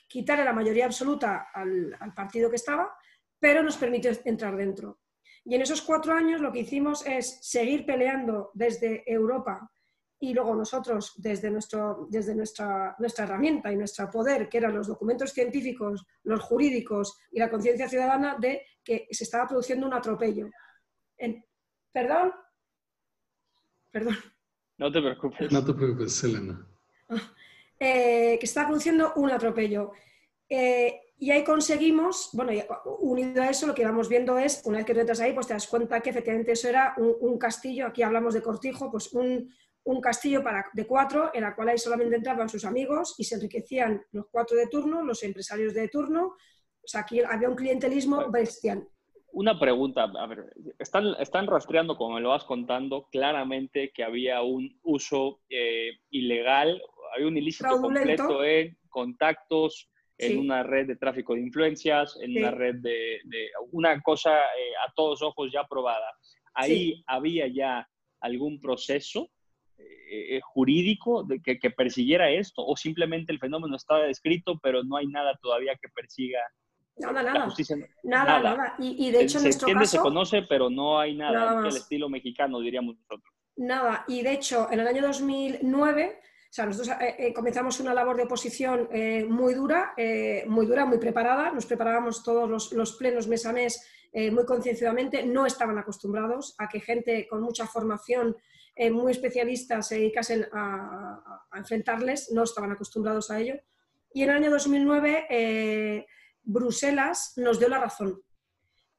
[0.08, 2.94] quitarle la mayoría absoluta al, partido que estaba,
[3.40, 5.00] pero nos permitió entrar dentro.
[5.46, 9.72] Y en esos cuatro años lo que hicimos es seguir peleando desde Europa
[10.20, 14.88] y luego nosotros desde, nuestro, desde nuestra, nuestra herramienta y nuestro poder, que eran los
[14.88, 20.50] documentos científicos, los jurídicos y la conciencia ciudadana, de que se estaba produciendo un atropello.
[21.92, 22.34] ¿Perdón?
[23.92, 24.18] Perdón.
[24.78, 25.52] No te preocupes.
[25.52, 26.68] No te preocupes, Selena.
[27.80, 29.94] Eh, que está produciendo un atropello.
[30.50, 32.54] Eh, y ahí conseguimos, bueno,
[33.00, 35.48] unido a eso, lo que vamos viendo es, una vez que tú entras ahí, pues
[35.48, 39.54] te das cuenta que efectivamente eso era un, castillo, aquí hablamos de cortijo, pues un,
[40.02, 44.02] castillo para, de cuatro, en el cual ahí solamente entraban sus amigos y se enriquecían
[44.12, 46.28] los cuatro de turno, los empresarios de turno.
[46.28, 48.88] O sea, aquí había un clientelismo bestial.
[49.34, 54.42] Una pregunta, a ver, están, están rastreando, como me lo vas contando, claramente que había
[54.42, 56.82] un uso eh, ilegal,
[57.18, 62.52] hay un ilícito completo en contactos, en una red de tráfico de influencias, en una
[62.52, 63.20] red de,
[63.72, 66.14] una cosa eh, a todos ojos ya probada.
[66.54, 67.88] Ahí había ya
[68.22, 69.30] algún proceso
[69.78, 74.98] eh, jurídico de que, que, persiguiera esto o simplemente el fenómeno estaba descrito, pero no
[74.98, 76.40] hay nada todavía que persiga
[77.00, 77.48] Nada, nada.
[78.04, 78.76] nada, nada.
[78.78, 79.86] Y, de hecho, en nuestro caso.
[79.86, 83.34] Se conoce, pero no hay nada, el estilo mexicano, diríamos nosotros.
[83.56, 84.04] Nada.
[84.08, 88.18] Y de hecho, en el año 2009, o sea, nosotros eh, eh, comenzamos una labor
[88.18, 89.94] de oposición eh, muy dura,
[90.48, 91.52] muy dura, muy preparada.
[91.52, 93.86] Nos preparábamos todos los, plenos mes a mes
[94.32, 95.24] muy concienciadamente.
[95.24, 98.36] No estaban acostumbrados a que gente con mucha formación,
[98.92, 102.32] muy especialista, se dedicasen a, enfrentarles.
[102.32, 103.56] No estaban acostumbrados a ello.
[104.12, 106.08] Y en el año 2009
[106.42, 108.24] Bruselas nos dio la razón.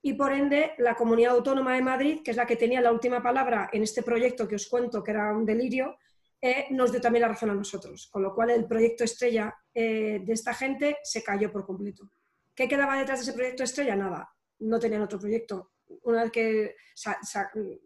[0.03, 3.21] Y por ende, la Comunidad Autónoma de Madrid, que es la que tenía la última
[3.21, 5.97] palabra en este proyecto que os cuento, que era un delirio,
[6.43, 8.09] eh, nos dio también la razón a nosotros.
[8.11, 12.11] Con lo cual, el proyecto estrella eh, de esta gente se cayó por completo.
[12.55, 13.97] ¿Qué quedaba detrás de ese proyecto estrella?
[13.97, 14.31] Nada.
[14.61, 15.73] No tenían otro proyecto.
[16.03, 16.77] Una vez que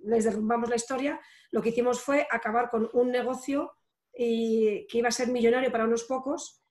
[0.05, 3.73] les derrumbamos la historia, lo que hicimos fue acabar con un negocio
[4.13, 6.63] y, que iba a ser millonario para unos pocos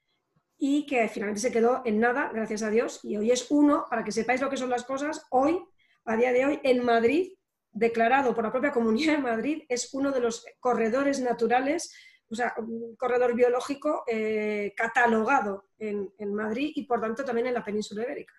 [0.58, 4.04] y que finalmente se quedó en nada, gracias a Dios, y hoy es uno, para
[4.04, 5.60] que sepáis lo que son las cosas, hoy,
[6.06, 7.34] a día de hoy, en Madrid,
[7.74, 11.94] declarado por la propia Comunidad de Madrid, es uno de los corredores naturales,
[12.30, 17.64] o sea, un corredor biológico eh, catalogado en, Madrid y por tanto también en la
[17.64, 18.34] península ibérica.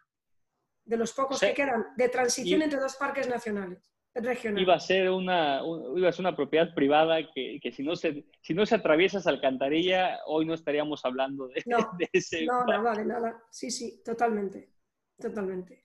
[0.84, 3.94] De los pocos que quedan de transición entre dos parques nacionales.
[4.16, 5.60] Iba a ser una,
[5.96, 9.18] iba a ser una propiedad privada que, que, si, no se, si no se atraviesa
[9.18, 12.44] esa alcantarilla, hoy no estaríamos hablando de, no, de ese...
[12.46, 13.42] No, nada, de nada.
[13.50, 14.70] Sí, sí, totalmente.
[15.18, 15.83] Totalmente.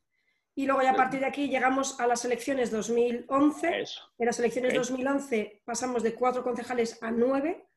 [0.60, 3.80] Y luego ya a partir de aquí llegamos a las elecciones 2011.
[3.80, 4.02] Eso.
[4.18, 7.70] En las elecciones 2011 pasamos de cuatro concejales a nueve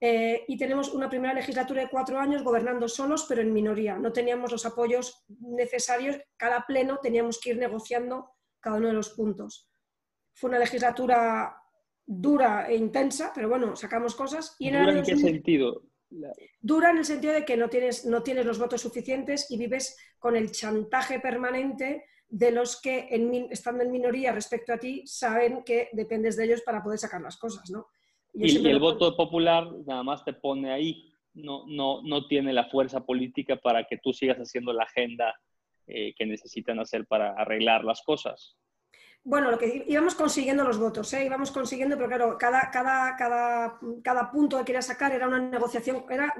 [0.00, 3.98] eh, y tenemos una primera legislatura de cuatro años gobernando solos, pero en minoría.
[3.98, 6.16] No teníamos los apoyos necesarios.
[6.36, 8.30] Cada pleno teníamos que ir negociando
[8.60, 9.68] cada uno de los puntos.
[10.32, 11.56] Fue una legislatura
[12.06, 14.54] dura e intensa, pero bueno, sacamos cosas.
[14.60, 15.82] Y en, ¿Dura en qué sentido?
[16.60, 19.98] Dura en el sentido de que no tienes, no tienes los votos suficientes y vives
[20.20, 23.08] con el chantaje permanente de los que,
[23.50, 27.36] estando en minoría respecto a ti, saben que dependes de ellos para poder sacar las
[27.36, 27.88] cosas, ¿no?
[28.32, 33.04] Y, el voto popular nada más te pone ahí, no, no, no tiene la fuerza
[33.04, 35.38] política para que tú sigas haciendo la agenda
[35.86, 38.56] eh, que necesitan hacer para arreglar las cosas.
[39.22, 41.26] Bueno, lo que íbamos consiguiendo los votos, ¿eh?
[41.26, 46.06] íbamos consiguiendo, pero claro, cada, cada, cada, cada punto que quería sacar era una negociación,
[46.08, 46.34] era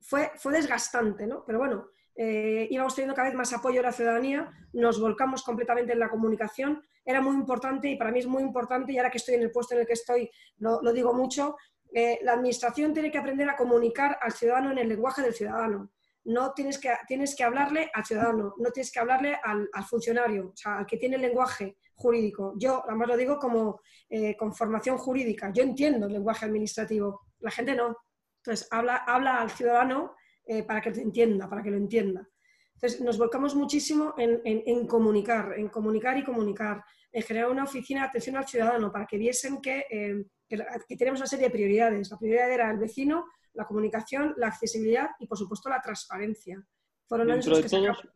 [0.00, 1.44] fue, fue desgastante, ¿no?
[1.44, 5.92] Pero bueno, eh, íbamos teniendo cada vez más apoyo de la ciudadanía, nos volcamos completamente
[5.92, 9.18] en la comunicación, era muy importante y para mí es muy importante, y ahora que
[9.18, 11.56] estoy en el puesto en el que estoy, lo, lo digo mucho,
[11.92, 15.90] eh, la administración tiene que aprender a comunicar al ciudadano en el lenguaje del ciudadano.
[16.24, 20.50] No tienes que, tienes que hablarle al ciudadano, no tienes que hablarle al, al funcionario,
[20.50, 22.54] o sea, al que tiene el lenguaje jurídico.
[22.56, 27.50] Yo, además lo digo como eh, con formación jurídica, yo entiendo el lenguaje administrativo, la
[27.50, 27.96] gente no.
[28.36, 30.14] Entonces, habla, habla al ciudadano
[30.50, 32.28] eh, para que te entienda, para que lo entienda.
[32.74, 36.82] Entonces, nos volcamos muchísimo en, comunicar, en comunicar y comunicar,
[37.12, 41.20] en generar una oficina de atención al ciudadano para que viesen que, eh, que, tenemos
[41.20, 42.10] una serie de prioridades.
[42.10, 46.60] La prioridad era el vecino, la comunicación, la accesibilidad y, por supuesto, la transparencia.
[47.06, 48.08] Fueron Dentro de todos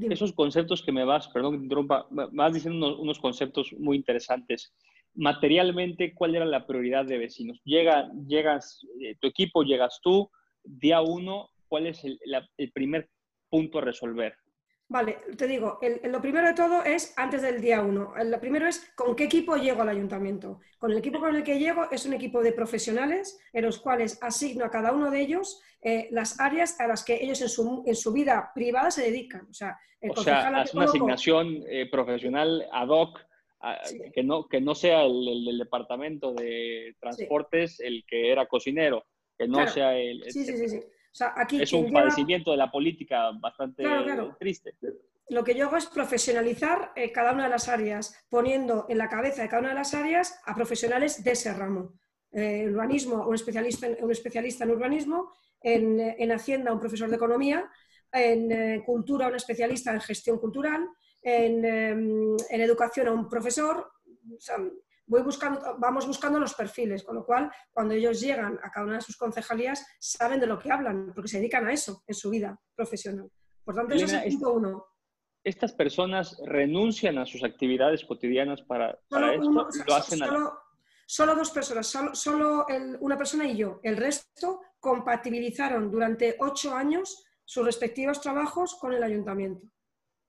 [0.00, 4.72] esos conceptos que me vas, perdón que te interrumpa, vas diciendo unos, conceptos muy interesantes.
[5.12, 7.60] Materialmente, ¿cuál era la prioridad de vecinos?
[7.62, 10.30] Llega, llegas, eh, tu equipo, llegas tú,
[10.64, 13.10] día uno, ¿cuál es el, primer
[13.50, 14.36] punto a resolver?
[14.86, 18.14] Vale, te digo, lo primero de todo es antes del día uno.
[18.24, 20.60] Lo primero es con qué equipo llego al ayuntamiento.
[20.78, 24.22] Con el equipo con el que llego es un equipo de profesionales en los cuales
[24.22, 27.82] asigno a cada uno de ellos eh, las áreas a las que ellos en su,
[27.88, 29.48] en su, vida privada se dedican.
[29.50, 33.18] O sea, o sea es una asignación eh, profesional ad hoc,
[34.14, 39.06] que, no, que no sea el, departamento de transportes el que era cocinero,
[39.36, 40.22] que no sea el...
[40.30, 40.80] Sí, sí, sí,
[41.60, 43.84] es un padecimiento de la política bastante
[44.38, 44.74] triste.
[45.28, 49.08] Lo que yo hago es profesionalizar eh, cada una de las áreas, poniendo en la
[49.08, 51.94] cabeza de cada una de las áreas a profesionales de ese ramo.
[52.30, 57.70] Eh, urbanismo, un especialista, en, un especialista en urbanismo, en, Hacienda, un profesor de economía,
[58.12, 60.86] en eh, cultura, un especialista en gestión cultural,
[61.22, 63.92] en, em, educación, un profesor
[65.06, 68.96] voy buscando, vamos buscando los perfiles, con lo cual cuando ellos llegan a cada una
[68.96, 72.30] de sus concejalías saben de lo que hablan, porque se dedican a eso en su
[72.30, 73.30] vida profesional.
[73.64, 74.86] Por tanto, es el punto uno.
[75.42, 79.50] ¿Estas personas renuncian a sus actividades cotidianas para, para esto?
[79.86, 80.58] ¿Lo hacen solo,
[81.06, 82.66] solo, dos personas, solo, solo
[83.00, 83.78] una persona y yo.
[83.82, 89.66] El resto compatibilizaron durante ocho años sus respectivos trabajos con el ayuntamiento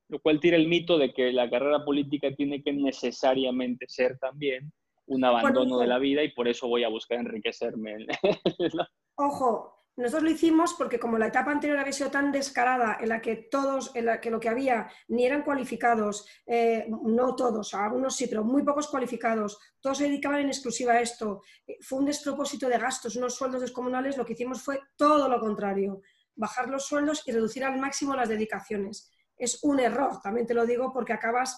[0.07, 4.71] lo cual tira el mito de que la carrera política tiene que necesariamente ser también
[5.07, 8.07] un abandono de la vida y por eso voy a buscar enriquecerme.
[9.15, 13.21] Ojo, nosotros lo hicimos porque como la etapa anterior había sido tan descarada en la
[13.21, 18.15] que todos, en la que lo que había ni eran cualificados, eh, no todos, algunos
[18.15, 21.43] sí, pero muy pocos cualificados, todos se dedicaban en exclusiva a esto,
[21.81, 26.01] fue un despropósito de gastos, unos sueldos descomunales, lo que hicimos fue todo lo contrario,
[26.35, 30.65] bajar los sueldos y reducir al máximo las dedicaciones es un error, también te lo
[30.65, 31.57] digo porque acabas,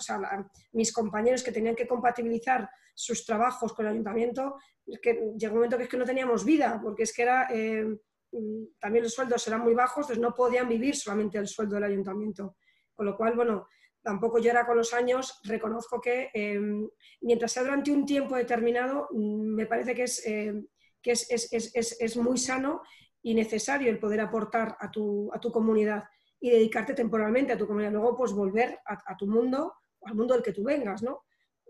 [0.71, 4.57] mis compañeros que tenían que compatibilizar sus trabajos con el ayuntamiento,
[5.01, 7.85] que llegó un momento que es que no teníamos vida, porque es que era, eh,
[8.31, 11.83] mm, también los sueldos eran muy bajos, entonces no podían vivir solamente el sueldo del
[11.83, 12.55] ayuntamiento.
[12.95, 13.67] Con lo cual, bueno,
[14.01, 16.59] tampoco yo era con los años, reconozco que eh,
[17.21, 20.53] mientras sea durante un tiempo determinado, mm, me parece que es, eh,
[21.01, 22.81] que es, es, muy sano
[23.21, 26.05] y necesario el poder aportar a tu, a tu comunidad
[26.39, 27.91] y dedicarte temporalmente a tu comunidad.
[27.91, 29.73] Luego, pues volver a, tu mundo,
[30.03, 31.23] al mundo del que tú vengas, ¿no?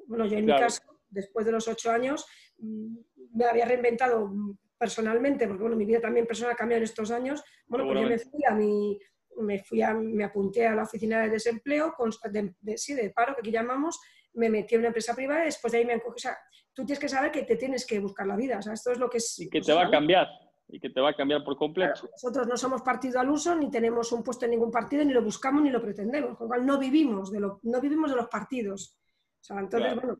[0.07, 2.25] Bueno, yo en mi caso, después de los ocho años,
[2.57, 2.97] mm,
[3.33, 4.31] me había reinventado
[4.77, 7.43] personalmente, porque bueno, mi vida también personal ha cambiado en estos años.
[7.65, 8.99] Bueno, pues yo me fui a mi,
[9.37, 11.95] me fui a, me apunté a la oficina de desempleo,
[12.31, 13.99] de, sí, de paro, que aquí llamamos,
[14.33, 16.37] me metí en una empresa privada y después de ahí me han O sea,
[16.73, 18.59] tú tienes que saber que te tienes que buscar la vida.
[18.59, 19.39] O sea, esto es lo que es...
[19.39, 20.27] Y que te va a cambiar
[20.69, 22.09] y que te va a cambiar por completo.
[22.11, 25.21] nosotros no somos partido al uso, ni tenemos un puesto en ningún partido, ni lo
[25.21, 26.37] buscamos, ni lo pretendemos.
[26.37, 28.97] Con lo cual no vivimos de, lo, no vivimos de los partidos.
[29.39, 30.19] O sea, entonces, bueno,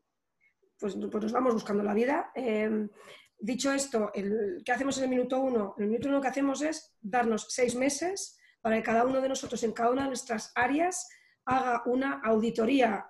[0.78, 2.30] pues, pues, nos vamos buscando la vida.
[2.34, 2.88] Em,
[3.38, 5.74] dicho esto, el, ¿qué hacemos en el minuto uno?
[5.76, 9.20] En el minuto uno lo que hacemos es darnos seis meses para que cada uno
[9.20, 11.08] de nosotros en cada una de nuestras áreas
[11.44, 13.06] haga una auditoría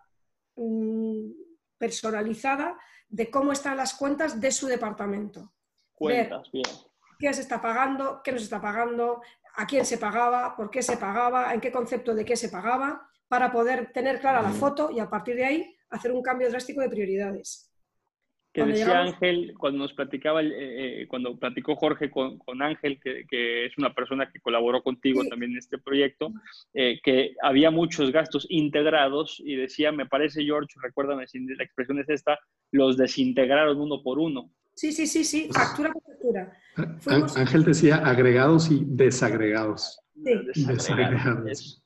[0.57, 1.31] mm,
[1.79, 2.77] personalizada
[3.09, 5.53] de cómo están las cuentas de su departamento.
[5.95, 6.65] Cuentas, bien
[7.19, 9.21] qué se está pagando, qué no se está pagando,
[9.57, 13.09] a quién se pagaba, por qué se pagaba, en qué concepto de qué se pagaba,
[13.27, 16.81] para poder tener clara la foto y a partir de ahí hacer un cambio drástico
[16.81, 17.65] de prioridades.
[18.53, 23.77] Que decía Ángel, cuando nos platicaba, eh, eh, cuando platicó Jorge con, Ángel, que, es
[23.77, 26.33] una persona que colaboró contigo también en este proyecto,
[26.73, 31.99] eh, que había muchos gastos integrados y decía, me parece George, recuérdame si la expresión
[31.99, 32.39] es esta,
[32.73, 34.51] los desintegraron uno por uno.
[34.75, 36.57] Sí, sí, sí, sí, factura por factura.
[37.37, 40.01] Ángel decía agregados y desagregados.
[40.15, 40.67] Sí.
[40.67, 41.83] Desagregados.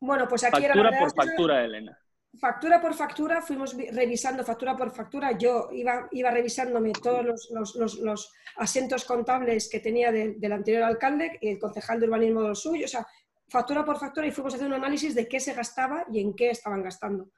[0.00, 1.98] Bueno, pues aquí era Factura por factura, Elena.
[2.38, 5.32] Factura por factura, fuimos revisando factura por factura.
[5.32, 11.58] Yo iba, iba revisándome todos los, asientos contables que tenía del anterior alcalde y el
[11.58, 12.84] concejal de urbanismo del suyo.
[12.84, 13.06] O sea,
[13.48, 16.34] factura por factura y fuimos a hacer un análisis de qué se gastaba y en
[16.34, 17.30] qué estaban gastando.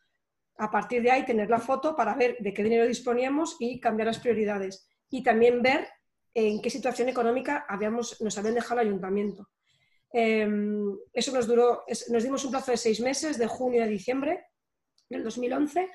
[0.59, 4.09] A partir de ahí, tener la foto para ver de qué dinero disponíamos y cambiar
[4.09, 4.87] las prioridades.
[5.09, 5.89] Y también ver
[6.35, 9.49] en qué situación económica habíamos, nos habían dejado el ayuntamiento.
[10.13, 14.47] Em, eso nos duró, nos dimos un plazo de seis meses, de junio a diciembre
[15.09, 15.89] del 2011.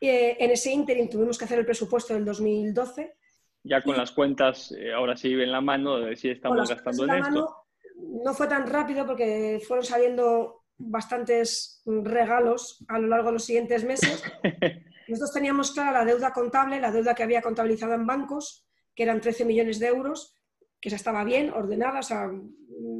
[0.00, 3.16] Eh, en ese ínterin tuvimos que hacer el presupuesto del 2012.
[3.62, 7.24] Ya con las cuentas, eh, ahora sí en la mano, de si estamos gastando en,
[7.24, 7.56] esto.
[7.96, 13.84] no fue tan rápido porque fueron saliendo bastantes regalos a lo largo de los siguientes
[13.84, 14.22] meses.
[15.08, 19.20] Nosotros teníamos clara la deuda contable, la deuda que había contabilizado en bancos, que eran
[19.20, 20.34] 13 millones de euros,
[20.80, 22.28] que ya estaba bien, ordenada, o sea,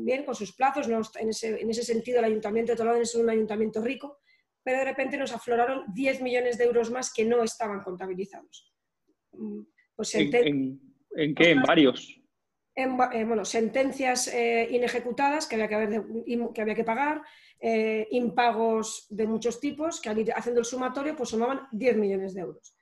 [0.04, 0.86] bien, con sus plazos.
[1.16, 4.18] en, ese, sentido, el Ayuntamiento de Toledo es un ayuntamiento rico,
[4.62, 8.74] pero de repente nos afloraron 10 millones de euros más que no estaban contabilizados.
[9.32, 9.62] Mm,
[9.96, 10.30] pues ¿En,
[11.34, 11.50] qué?
[11.50, 12.20] ¿En varios?
[12.74, 16.04] En, eh, bueno, sentencias eh, inejecutadas que había que, haber
[16.52, 17.22] que, había que pagar,
[17.58, 22.34] eh, impagos de muchos tipos, que al ir haciendo el sumatorio pues sumaban 10 millones
[22.34, 22.76] de euros.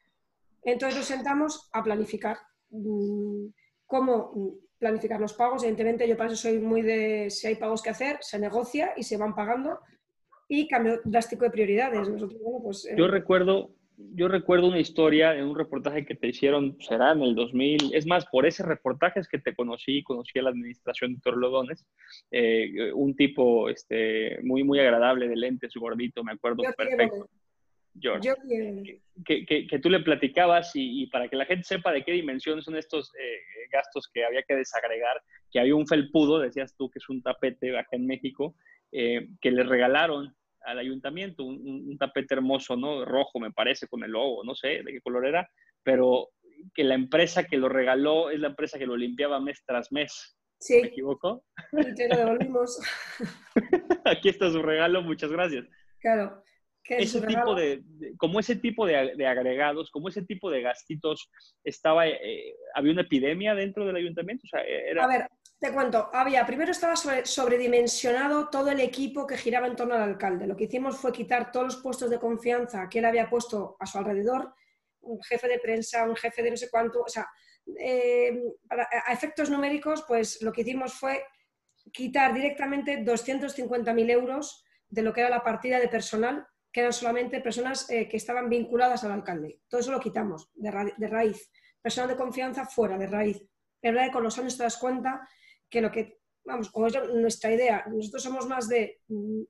[0.62, 2.38] Entonces nos sentamos a planificar
[3.86, 5.62] cómo planificar los pagos.
[5.62, 9.02] Evidentemente yo para eso soy muy de, si hay pagos que hacer, se negocia y
[9.02, 9.78] se van pagando
[10.48, 12.08] y cambio drástico de prioridades.
[12.62, 17.22] Pues, yo, recuerdo, yo recuerdo una historia de un reportaje que te hicieron, será en
[17.22, 21.14] el 2000, es más, por ese reportaje es que te conocí, conocí a la administración
[21.14, 21.86] de Torlodones,
[22.30, 27.28] eh, un tipo este, muy, muy agradable de lentes, gordito, me acuerdo perfecto.
[28.00, 28.34] George,
[29.24, 32.60] que, que, que, tú le platicabas y, para que la gente sepa de qué dimensión
[32.62, 36.98] son estos eh, gastos que había que desagregar, que había un felpudo, decías tú que
[36.98, 38.56] es un tapete acá en México,
[38.90, 43.04] eh, que le regalaron al ayuntamiento, un, tapete hermoso, ¿no?
[43.04, 45.48] Rojo, me parece, con el logo, no sé de qué color era,
[45.82, 46.30] pero
[46.74, 50.36] que la empresa que lo regaló es la empresa que lo limpiaba mes tras mes.
[50.58, 50.80] Sí.
[50.80, 51.44] ¿Me equivoco?
[51.72, 52.80] Y te lo devolvimos.
[54.04, 55.66] Aquí está su regalo, muchas gracias.
[56.00, 56.42] Claro
[56.88, 57.82] ese tipo de,
[58.16, 61.30] como ese tipo de, agregados, como ese tipo de gastitos,
[61.62, 64.46] estaba, eh, había una epidemia dentro del ayuntamiento.
[65.00, 69.94] A ver, te cuento, había, primero estaba sobredimensionado todo el equipo que giraba en torno
[69.94, 70.46] al alcalde.
[70.46, 73.86] Lo que hicimos fue quitar todos los puestos de confianza que él había puesto a
[73.86, 74.52] su alrededor,
[75.00, 77.26] un jefe de prensa, un jefe de no sé cuánto, o sea,
[77.78, 81.24] eh, a efectos numéricos, pues lo que hicimos fue
[81.92, 87.40] quitar directamente 250.000 euros de lo que era la partida de personal que eran solamente
[87.40, 89.60] personas eh, que estaban vinculadas al alcalde.
[89.68, 90.72] Todo eso lo quitamos de,
[91.06, 91.48] raíz.
[91.80, 93.36] Personal de confianza fuera, de raíz.
[93.80, 95.28] Es verdad que con los años te das cuenta
[95.70, 99.42] que lo que, vamos, como es nuestra idea, nosotros somos más de, mm,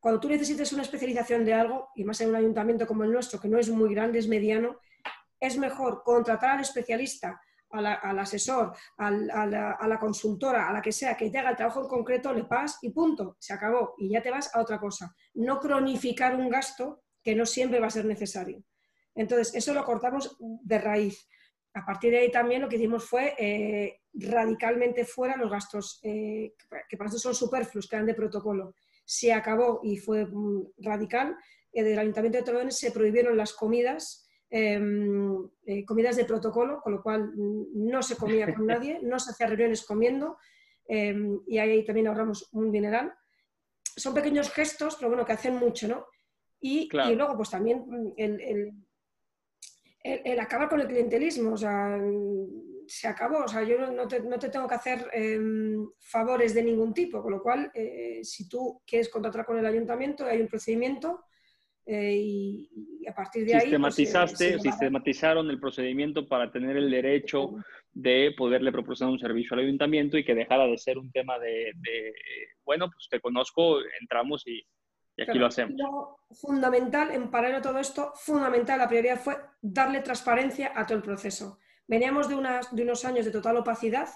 [0.00, 3.38] cuando tú necesites una especialización de algo, y más en un ayuntamiento como el nuestro,
[3.38, 4.80] que no es muy grande, es mediano,
[5.38, 7.40] es mejor contratar al especialista
[7.72, 11.88] al asesor, a, la, consultora, a la que sea, que te haga el trabajo en
[11.88, 13.94] concreto, le pagas y punto, se acabó.
[13.98, 15.14] Y ya te vas a otra cosa.
[15.34, 18.62] No cronificar un gasto que no siempre va a ser necesario.
[19.14, 21.28] Entonces, eso lo cortamos de raíz.
[21.74, 26.52] A partir de ahí también lo que hicimos fue eh, radicalmente fuera los gastos eh,
[26.88, 28.74] que para nosotros son superfluos, que eran de protocolo.
[29.04, 31.36] Se acabó y fue mm, radical.
[31.72, 36.92] Eh, del Ayuntamiento de Torreón se prohibieron las comidas Em, eh, comidas de protocolo, con
[36.92, 40.36] lo cual no se comía con nadie, no se hacía reuniones comiendo
[40.86, 43.14] em, y ahí también ahorramos un dineral.
[43.96, 46.04] Son pequeños gestos, pero bueno, que hacen mucho, ¿no?
[46.60, 48.74] Y, luego, pues también el,
[50.04, 51.98] el, acabar con el clientelismo, o sea,
[52.86, 56.62] se acabó, o sea, yo no te, no te tengo que hacer em, favores de
[56.62, 60.48] ningún tipo, con lo cual, eh, si tú quieres contratar con el ayuntamiento, hay un
[60.48, 61.24] procedimiento
[61.84, 63.76] eh, y, a partir de ahí...
[63.76, 67.54] Pues, sistematizaron el procedimiento para tener el derecho
[67.92, 71.72] de poderle proporcionar un servicio al ayuntamiento y que dejara de ser un tema de,
[72.64, 74.64] bueno, pues te conozco, entramos y,
[75.20, 75.74] aquí lo hacemos.
[76.30, 81.04] fundamental, en paralelo a todo esto, fundamental, la prioridad fue darle transparencia a todo el
[81.04, 81.58] proceso.
[81.86, 84.08] Veníamos de, unas, de unos años de total opacidad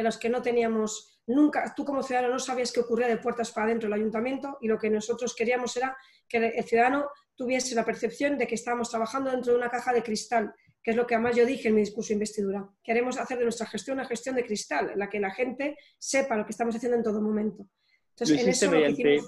[0.00, 3.52] en los que no teníamos nunca, tú como ciudadano no sabías qué ocurría de puertas
[3.52, 5.96] para adentro del ayuntamiento y lo que nosotros queríamos era
[6.28, 10.02] que el ciudadano tuviese la percepción de que estábamos trabajando dentro de una caja de
[10.02, 12.68] cristal, que es lo que además yo dije en mi discurso de investidura.
[12.82, 16.36] Queremos hacer de nuestra gestión una gestión de cristal, en la que la gente sepa
[16.36, 17.66] lo que estamos haciendo en todo momento.
[18.10, 19.20] Entonces, en eso mediante...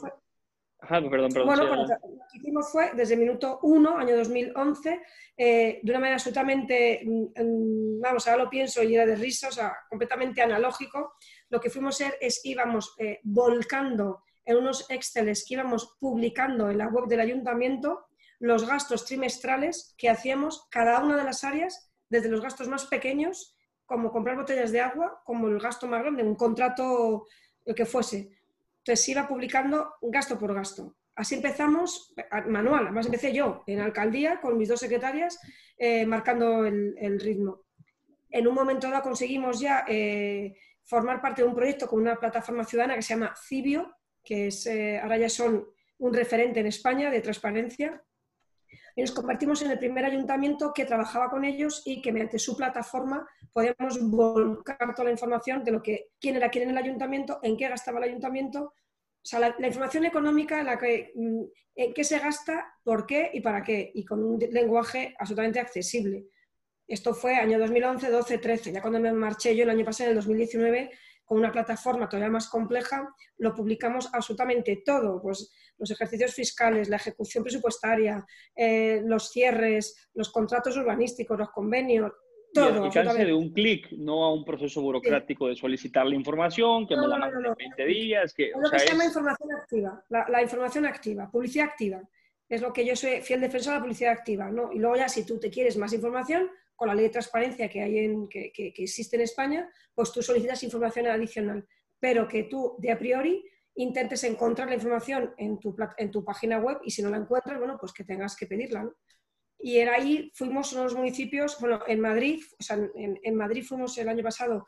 [0.80, 1.86] Ajá, perdón, perdón, bueno,
[2.32, 5.02] que hicimos fue, desde minuto 1, año 2011,
[5.36, 9.48] eh, de una manera absolutamente, mm, mm, vamos, ahora lo pienso y era de risa,
[9.48, 11.14] o sea, completamente analógico,
[11.50, 16.70] lo que fuimos a hacer es íbamos eh, volcando en unos Exceles que íbamos publicando
[16.70, 18.06] en la web del ayuntamiento
[18.38, 23.56] los gastos trimestrales que hacíamos cada una de las áreas, desde los gastos más pequeños,
[23.86, 27.26] como comprar botellas de agua, como el gasto más grande, un contrato,
[27.64, 28.30] el que fuese.
[28.78, 30.96] Entonces se iba publicando gasto por gasto.
[31.22, 32.12] Así empezamos,
[32.48, 35.38] manual, además empecé yo en alcaldía con mis dos secretarias
[35.78, 37.62] eh, marcando el, ritmo.
[38.28, 42.64] En un momento dado conseguimos ya eh, formar parte de un proyecto con una plataforma
[42.64, 43.94] ciudadana que se llama Cibio,
[44.24, 45.64] que es, eh, ahora ya son
[45.98, 48.02] un referente en España de transparencia.
[48.96, 52.56] Y nos convertimos en el primer ayuntamiento que trabajaba con ellos y que mediante su
[52.56, 57.38] plataforma podíamos volcar toda la información de lo que, quién era quién en el ayuntamiento,
[57.44, 58.74] en qué gastaba el ayuntamiento,
[59.22, 61.42] o sea, la, información económica la que mm,
[61.76, 66.26] en qué se gasta, por qué y para qué, y con un lenguaje absolutamente accesible.
[66.88, 68.72] Esto fue año 2011, 12, 13.
[68.72, 70.90] Ya cuando me marché yo el año pasado, en el 2019,
[71.24, 76.96] con una plataforma todavía más compleja, lo publicamos absolutamente todo, pues los ejercicios fiscales, la
[76.96, 82.12] ejecución presupuestaria, eh, los cierres, los contratos urbanísticos, los convenios,
[82.52, 82.86] todo.
[82.86, 87.06] Y de un clic, no a un proceso burocrático de solicitar la información, que me
[87.06, 88.34] la manden en 20 días.
[88.34, 92.02] Que, lo que se llama información activa, la, información activa, publicidad activa.
[92.48, 94.50] Es lo que yo soy fiel defensor de la publicidad activa.
[94.50, 94.72] ¿no?
[94.72, 97.80] Y luego ya si tú te quieres más información, con la ley de transparencia que,
[97.80, 101.64] hay en, que, que, existe en España, pues tú solicitas información adicional,
[102.00, 103.44] pero que tú de a priori
[103.76, 107.58] intentes encontrar la información en tu, en tu página web y si no la encuentras,
[107.58, 108.82] bueno, pues que tengas que pedirla.
[108.84, 108.94] ¿no?
[109.62, 114.08] Y era ahí, fuimos unos municipios, bueno, en Madrid, o sea, en, Madrid fuimos el
[114.08, 114.66] año pasado,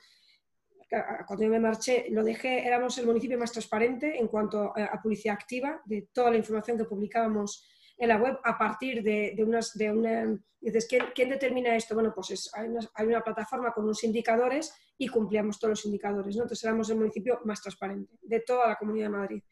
[1.26, 5.34] cuando yo me marché, lo dejé, éramos el municipio más transparente en cuanto a, publicidad
[5.34, 7.68] activa de toda la información que publicábamos
[7.98, 9.72] en la web a partir de, de unas...
[9.74, 11.94] De una, dices, ¿quién, determina esto?
[11.94, 16.36] Bueno, pues hay, una, plataforma con unos indicadores y cumplíamos todos los indicadores.
[16.36, 16.42] ¿no?
[16.42, 19.42] Entonces éramos el municipio más transparente de toda la Comunidad de Madrid.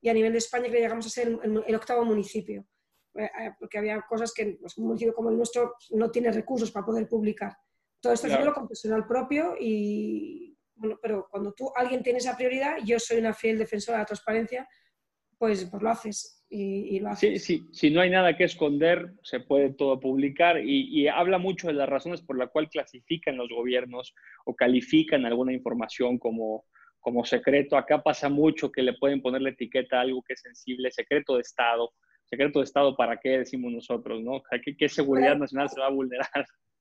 [0.00, 2.66] Y a nivel de España que llegamos a ser el, octavo municipio,
[3.58, 7.08] porque había cosas que pues, un municipio como el nuestro no tiene recursos para poder
[7.08, 7.56] publicar.
[8.00, 12.76] Todo esto es lo confesional propio y, bueno, pero cuando tú, alguien tiene esa prioridad,
[12.84, 14.68] yo soy una fiel defensora de la transparencia,
[15.38, 19.40] pues, pues lo haces y, lo Sí, sí, si no hay nada que esconder, se
[19.40, 24.14] puede todo publicar y, habla mucho de las razones por las cuales clasifican los gobiernos
[24.44, 26.64] o califican alguna información como,
[27.00, 27.76] como secreto.
[27.76, 31.34] Acá pasa mucho que le pueden poner la etiqueta a algo que es sensible, secreto
[31.34, 31.92] de Estado.
[32.28, 34.22] Secreto de Estado, ¿para qué decimos nosotros?
[34.22, 34.42] ¿no?
[34.78, 36.28] ¿Qué, seguridad nacional se va a vulnerar?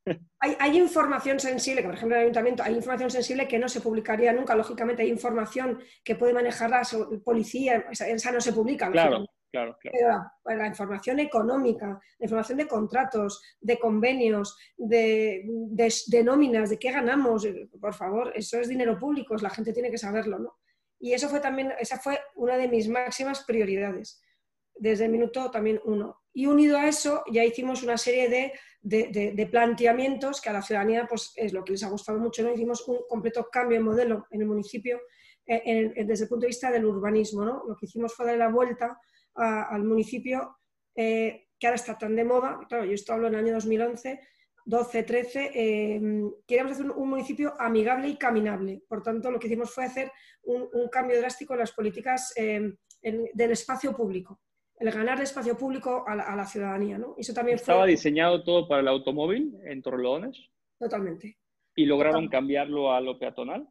[0.40, 3.68] Hay, hay, información sensible, que por ejemplo en el ayuntamiento hay información sensible que no
[3.68, 4.56] se publicaría nunca.
[4.56, 6.84] Lógicamente hay información que puede manejar la
[7.24, 8.92] policía, esa, no se publica.
[8.92, 9.26] Claro.
[9.52, 10.32] Claro, claro.
[10.44, 11.88] Pues, la, información económica,
[12.20, 18.34] la información de contratos, de convenios, de, de, nóminas, de qué ganamos, eh, por favor,
[18.36, 20.58] eso es dinero público, la gente tiene que saberlo, ¿no?
[21.00, 24.22] Y eso fue también, esa fue una de mis máximas prioridades,
[24.76, 26.22] desde el minuto también uno.
[26.34, 30.62] Y unido a eso, ya hicimos una serie de, de, de, planteamientos que a la
[30.62, 32.44] ciudadanía pues, es lo que les ha gustado mucho.
[32.44, 32.54] ¿no?
[32.54, 35.00] Hicimos un completo cambio de modelo en el municipio
[35.46, 37.46] eh, desde el punto de vista del urbanismo.
[37.46, 37.64] ¿no?
[37.66, 39.00] Lo que hicimos fue darle la vuelta
[39.36, 40.58] al municipio
[40.96, 44.20] eh, que ahora está tan de moda, claro, yo esto hablo en el año 2011,
[44.66, 46.02] 12, 13, eh,
[46.48, 48.82] queríamos hacer un, municipio amigable y caminable.
[48.88, 50.12] Por tanto, lo que hicimos fue hacer
[50.44, 54.42] un, cambio drástico en las políticas eh, del espacio público,
[54.78, 56.98] el ganar de espacio público a la, ciudadanía.
[56.98, 57.16] ¿no?
[57.18, 60.38] Eso también ¿Estaba diseñado todo para el automóvil en Torrelodones?
[60.80, 61.38] Totalmente.
[61.76, 63.68] ¿Y lograron cambiarlo a lo peatonal?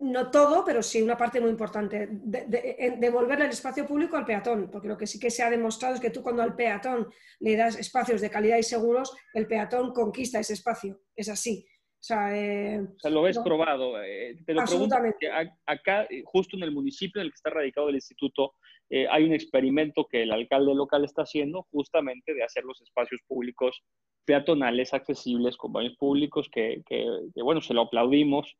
[0.00, 4.70] no todo, pero sí una parte muy importante, de, devolverle el espacio público al peatón,
[4.70, 7.08] porque lo que sí que se ha demostrado es que tú cuando al peatón
[7.40, 11.66] le das espacios de calidad y seguros, el peatón conquista ese espacio, es así.
[12.00, 14.00] O sea, eh, lo ves probado.
[14.00, 15.28] Eh, te lo absolutamente.
[15.66, 18.54] acá, justo en el municipio en el que está radicado el instituto,
[18.90, 23.20] eh, hay un experimento que el alcalde local está haciendo justamente de hacer los espacios
[23.26, 23.82] públicos
[24.24, 26.82] peatonales accesibles con baños públicos, que,
[27.36, 28.56] bueno, se lo aplaudimos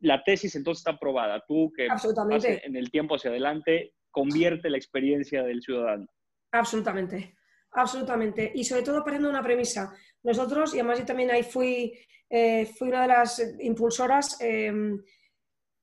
[0.00, 1.44] la tesis entonces está aprobada.
[1.46, 6.06] Tú que en el tiempo hacia adelante, convierte la experiencia del ciudadano.
[6.52, 7.36] Absolutamente,
[7.72, 8.50] absolutamente.
[8.54, 9.94] Y sobre todo partiendo de una premisa.
[10.22, 11.92] Nosotros, y además yo también ahí fui,
[12.28, 15.00] eh, fui una de las impulsoras, em,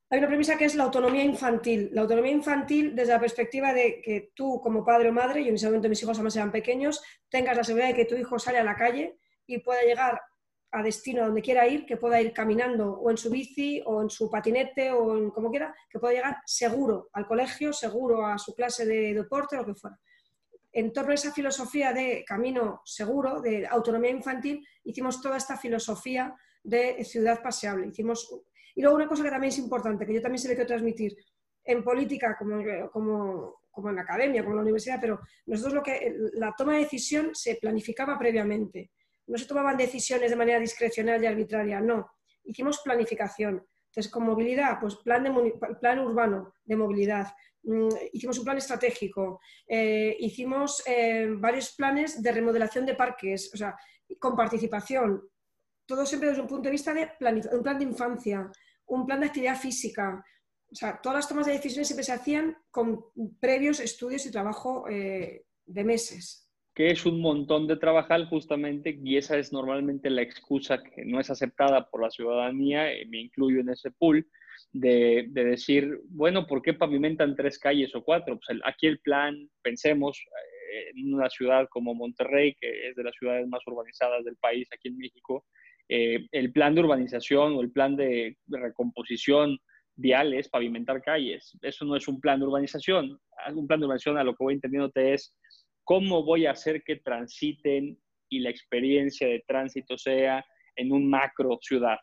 [0.09, 1.89] hay una premisa que es la autonomía infantil.
[1.91, 5.55] La autonomía infantil desde la perspectiva de que tú como padre o madre, y en
[5.55, 8.57] ese momento mis hijos además eran pequeños, tengas la seguridad de que tu hijo sale
[8.57, 10.21] a la calle y pueda llegar
[10.71, 14.09] a destino donde quiera ir, que pueda ir caminando o en su bici o en
[14.09, 18.53] su patinete o en como quiera, que pueda llegar seguro al colegio, seguro a su
[18.53, 19.99] clase de deporte, lo que fuera.
[20.71, 26.35] en torno a esa filosofía de camino seguro, de autonomía infantil, hicimos toda esta filosofía
[26.63, 27.87] de ciudad paseable.
[27.87, 28.29] Hicimos...
[28.77, 31.17] Y luego una cosa que también es importante, que yo también se le quiero transmitir,
[31.65, 35.81] en política como, como, como en la academia, como en la universidad, pero nosotros lo
[35.81, 38.91] que la toma de decisión se planificaba previamente.
[39.25, 42.07] No se tomaban decisiones de manera discrecional y arbitraria, no.
[42.43, 43.65] Hicimos planificación.
[43.87, 47.33] Entonces, con movilidad, pues plan, de, plan urbano de movilidad.
[47.63, 49.41] Mm, hicimos un plan estratégico.
[49.67, 53.75] Eh, hicimos eh, varios planes de remodelación de parques, o sea,
[54.19, 55.27] con participación.
[55.87, 57.09] Todo siempre desde un punto de vista de
[57.53, 58.51] un plan de infancia,
[58.87, 60.23] un plan de actividad física,
[60.69, 63.05] o sea, todas las tomas de decisiones siempre se hacían con
[63.39, 66.49] previos estudios y trabajo eh, de meses.
[66.73, 71.19] Que es un montón de trabajar justamente y esa es normalmente la excusa que no
[71.19, 74.27] es aceptada por la ciudadanía, y me incluyo en ese pool,
[74.73, 78.39] de, decir, bueno, ¿por qué pavimentan tres calles o cuatro?
[78.45, 80.19] Pues aquí el plan, pensemos,
[80.71, 84.67] eh, en una ciudad como Monterrey, que es de las ciudades más urbanizadas del país,
[84.71, 85.45] aquí en México,
[85.89, 89.57] eh, el plan de urbanización o el plan de recomposición
[89.97, 91.57] viales, pavimentar calles.
[91.61, 93.19] Eso no es un plan de urbanización.
[93.53, 95.35] Un plan de urbanización, a lo que voy entendiéndote, es
[95.83, 101.57] cómo voy a hacer que transiten y la experiencia de tránsito sea en un macro
[101.61, 101.97] ciudad.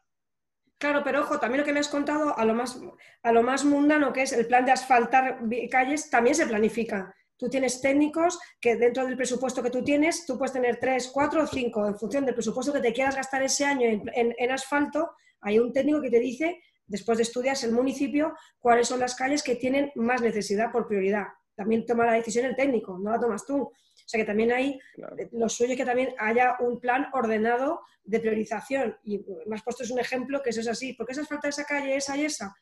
[0.79, 2.81] Claro, pero ojo, también lo que me has contado, a lo más,
[3.23, 5.39] a lo más mundano que es el plan de asfaltar
[5.71, 7.15] calles, también se planifica.
[7.37, 11.43] Tú tienes técnicos que dentro del presupuesto que tú tienes, tú puedes tener tres, cuatro
[11.43, 15.11] o cinco, en función del presupuesto que te quieras gastar ese año en asfalto,
[15.41, 19.43] hay un técnico que te dice después de estudiar el municipio, cuáles son las calles
[19.43, 21.27] que tienen más necesidad por prioridad.
[21.55, 23.63] También toma la decisión el técnico, no la tomas tú.
[23.63, 24.79] O sea que también hay,
[25.19, 28.97] eh, lo suyo es que también haya un plan ordenado de priorización.
[29.05, 30.93] Y me has puesto un ejemplo que eso es así.
[30.93, 32.55] ¿Por qué se falta esa calle, esa y esa?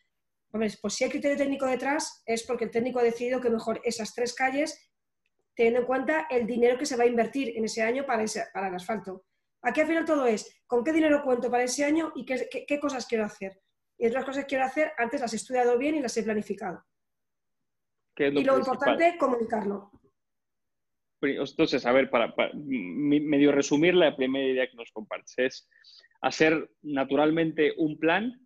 [0.52, 3.80] Hombre, pues si hay criterio técnico detrás, es porque el técnico ha decidido que mejor
[3.84, 4.90] esas tres calles,
[5.54, 8.68] teniendo en cuenta el dinero que se va a invertir en ese año para, para
[8.68, 9.24] el asfalto.
[9.62, 13.06] Aquí al final todo es, ¿con qué dinero cuento para ese año y qué cosas
[13.06, 13.62] quiero hacer?
[14.02, 16.84] y otras cosas que quiero hacer, antes las he estudiado bien y las he planificado.
[18.18, 19.92] y lo importante, comunicarlo.
[21.20, 25.68] Entonces, a ver, para, medio resumir la primera idea que nos compartes, es
[26.20, 28.44] hacer naturalmente un plan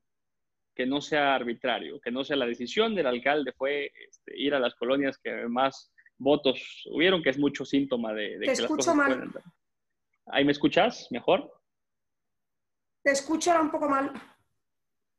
[0.76, 4.60] que no sea arbitrario, que no sea la decisión del alcalde, fue este, ir a
[4.60, 9.32] las colonias que más votos hubieron, que es mucho síntoma de, Te escucho mal.
[10.26, 11.50] ¿Ahí me escuchas mejor?
[13.02, 14.12] Te escucho ahora un poco mal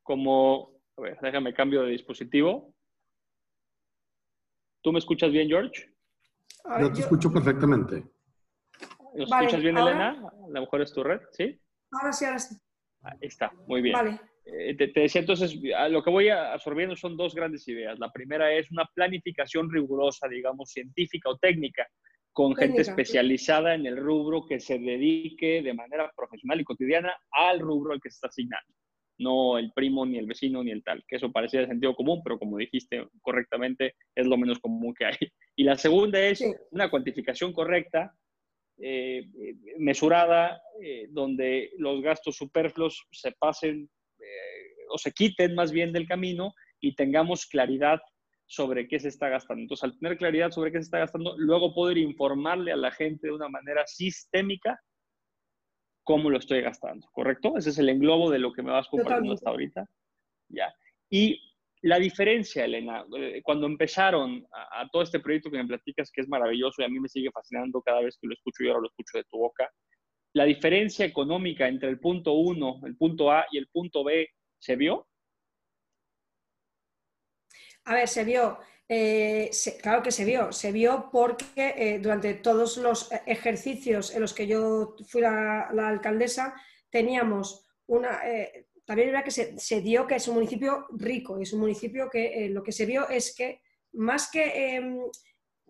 [0.08, 2.74] como, a ver, déjame cambio de dispositivo.
[4.82, 5.94] ¿Tú me escuchas bien, George?
[6.80, 8.06] yo te escucho perfectamente.
[9.14, 10.12] ¿Me escuchas bien, Elena?
[10.12, 11.60] A lo mejor es tu red, ¿sí?
[11.92, 12.56] Ahora sí, ahora sí.
[13.02, 13.94] Ahí está, muy bien.
[13.94, 14.22] Vale.
[14.50, 15.56] Eh, te, decía entonces,
[15.90, 18.00] lo que voy absorbiendo son dos grandes ideas.
[18.00, 21.88] La primera es una planificación rigurosa, digamos, científica o técnica,
[22.32, 27.60] con gente especializada en el rubro que se dedique de manera profesional y cotidiana al
[27.60, 28.74] rubro al que se está asignando
[29.18, 32.22] no el primo, ni el vecino, ni el tal, que eso parecía de sentido común,
[32.24, 35.16] pero como dijiste correctamente, es lo menos común que hay.
[35.56, 38.14] Y la segunda es una cuantificación correcta,
[38.80, 39.28] eh,
[39.80, 43.97] mesurada, eh, donde los gastos superfluos se pasen eh,
[44.90, 48.00] o se quiten más bien del camino y tengamos claridad
[48.46, 49.62] sobre qué se está gastando.
[49.62, 53.28] Entonces, al tener claridad sobre qué se está gastando, luego poder informarle a la gente
[53.28, 54.80] de una manera sistémica
[56.04, 57.58] cómo lo estoy gastando, ¿correcto?
[57.58, 59.86] Ese es el englobo de lo que me vas compartiendo hasta ahorita.
[60.48, 60.74] Ya.
[61.10, 61.38] Y
[61.82, 66.30] la diferencia, Elena, eh, cuando empezaron a, todo este proyecto que me platicas, que es
[66.30, 68.88] maravilloso y a mí me sigue fascinando cada vez que lo escucho y ahora lo
[68.88, 69.70] escucho de tu boca,
[70.34, 74.30] la diferencia económica entre el punto 1, el punto A y el punto B,
[74.60, 75.08] ¿se vio?
[77.86, 78.60] A ver, se vio.
[78.90, 79.50] Eh,
[79.82, 84.48] claro que se vio, se vio porque eh, durante todos los ejercicios en los que
[84.48, 86.54] yo fui la, alcaldesa
[86.90, 88.22] teníamos una...
[88.26, 92.48] Eh, también era que se, dio que es un municipio rico, es un municipio que
[92.50, 93.62] lo que se vio es que
[93.94, 95.00] más que, em,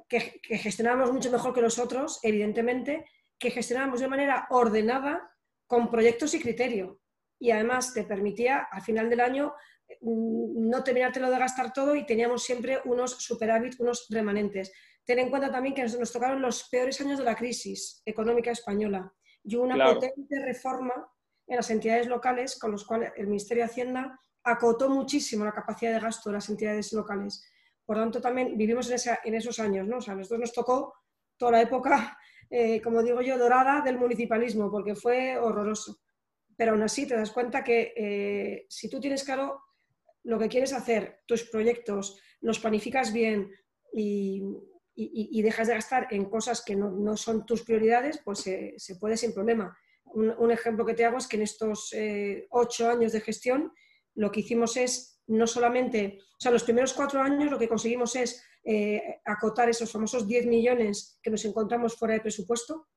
[0.08, 3.06] que, que gestionábamos mucho mejor que los otros, evidentemente,
[3.40, 5.32] que gestionábamos de manera ordenada
[5.66, 7.00] con proyectos y criterio.
[7.40, 9.54] Y además te permitía al final del año
[10.02, 14.72] Mm, no terminártelo de gastar todo y teníamos siempre unos superávit, unos remanentes.
[15.06, 19.12] Ten en cuenta también que nos, tocaron los peores años de la crisis económica española
[19.44, 20.94] y una potente reforma
[21.48, 25.94] en las entidades locales con los cuales el Ministerio de Hacienda acotó muchísimo la capacidad
[25.94, 27.50] de gasto de las entidades locales.
[27.86, 28.90] Por tanto, también vivimos
[29.24, 29.98] en, esos años, ¿no?
[29.98, 30.94] O sea, a nosotros nos tocó
[31.38, 32.18] toda la época,
[32.50, 36.02] eh, como digo yo, dorada del municipalismo, porque fue horroroso.
[36.58, 39.62] Pero aún así te das cuenta que eh, si tú tienes claro
[40.24, 43.49] lo que quieres hacer, tus proyectos, los planificas bien
[43.93, 44.43] y,
[44.95, 49.34] y, dejas de gastar en cosas que no, son tus prioridades, pues se puede sin
[49.34, 49.78] problema.
[50.14, 53.72] Un, ejemplo que te hago es que en estos eh, ocho años de gestión
[54.16, 58.16] lo que hicimos es no solamente, o sea, los primeros cuatro años lo que conseguimos
[58.16, 62.88] es eh, acotar esos famosos 10 millones que nos encontramos fuera de presupuesto,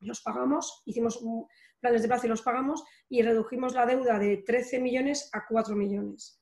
[0.00, 1.20] los pagamos, hicimos
[1.82, 5.76] planes de plazo y los pagamos y redujimos la deuda de 13 millones a 4
[5.76, 6.40] millones.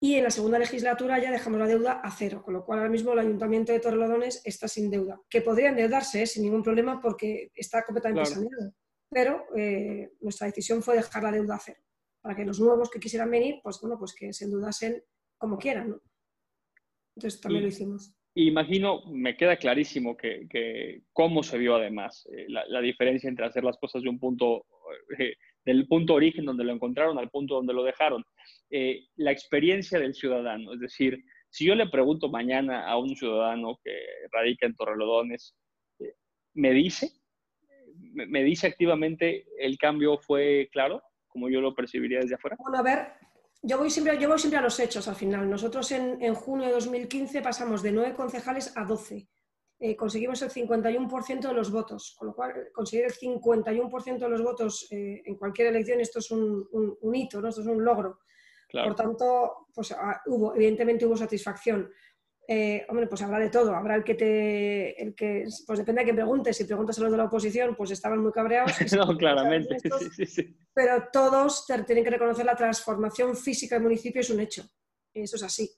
[0.00, 2.90] Y en la segunda legislatura ya dejamos la deuda a cero, con lo cual ahora
[2.90, 6.26] mismo el Ayuntamiento de Torrelodones está sin deuda, que podría endeudarse ¿eh?
[6.26, 8.74] sin ningún problema porque está completamente saneado.
[9.08, 11.80] Pero eh, nuestra decisión fue dejar la deuda a cero,
[12.20, 15.04] para que los nuevos que quisieran venir, pues bueno, pues que se endeudasen
[15.38, 16.00] como quieran, ¿no?
[17.14, 18.12] Entonces también lo hicimos.
[18.34, 23.76] Imagino, me queda clarísimo que, cómo se vio además eh, la, diferencia entre hacer las
[23.76, 24.64] cosas de un punto
[25.64, 28.24] del punto origen donde lo encontraron al punto donde lo dejaron.
[28.70, 33.78] Eh, la experiencia del ciudadano, es decir, si yo le pregunto mañana a un ciudadano
[33.84, 33.94] que
[34.32, 35.54] radica en Torrelodones,
[35.98, 36.14] eh,
[36.54, 37.10] ¿me dice?
[38.14, 42.56] ¿Me dice activamente el cambio fue claro, como yo lo percibiría desde afuera?
[42.58, 43.12] Bueno, a ver,
[43.62, 45.48] yo voy siempre, yo voy siempre a los hechos al final.
[45.48, 49.28] Nosotros en, en junio de 2015 pasamos de nueve concejales a 12.
[49.84, 54.40] Eh, conseguimos el 51% de los votos, con lo cual conseguir el 51% de los
[54.40, 56.68] votos eh, en cualquier elección, esto es un,
[57.12, 57.48] hito, ¿no?
[57.48, 58.20] esto es un logro.
[58.70, 61.90] Por tanto, pues, ah, hubo, evidentemente hubo satisfacción.
[62.48, 63.74] Eh, hombre, pues habrá de todo.
[63.74, 65.02] Habrá el que te.
[65.02, 66.56] El que, pues depende de quién preguntes.
[66.56, 68.72] Si preguntas a los de la oposición, pues estaban muy cabreados.
[68.96, 69.76] no, claramente.
[70.74, 74.64] Pero todos tienen que reconocer la transformación física del municipio, es un hecho.
[75.12, 75.70] Eso es así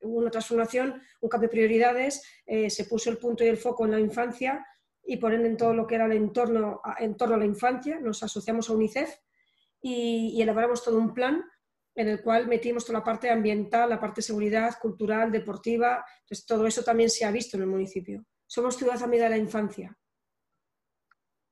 [0.00, 3.84] hubo una transformación, un cambio de prioridades, eh, se puso el punto y el foco
[3.84, 4.64] en la infancia
[5.04, 7.98] y por ende en todo lo que era el entorno, en torno a la infancia,
[7.98, 9.10] nos asociamos a UNICEF
[9.80, 11.42] y, elaboramos todo un plan
[11.98, 16.46] en el cual metimos toda la parte ambiental, la parte de seguridad, cultural, deportiva, entonces
[16.46, 18.24] todo eso también se ha visto en el municipio.
[18.46, 19.98] Somos ciudad amiga de la infancia.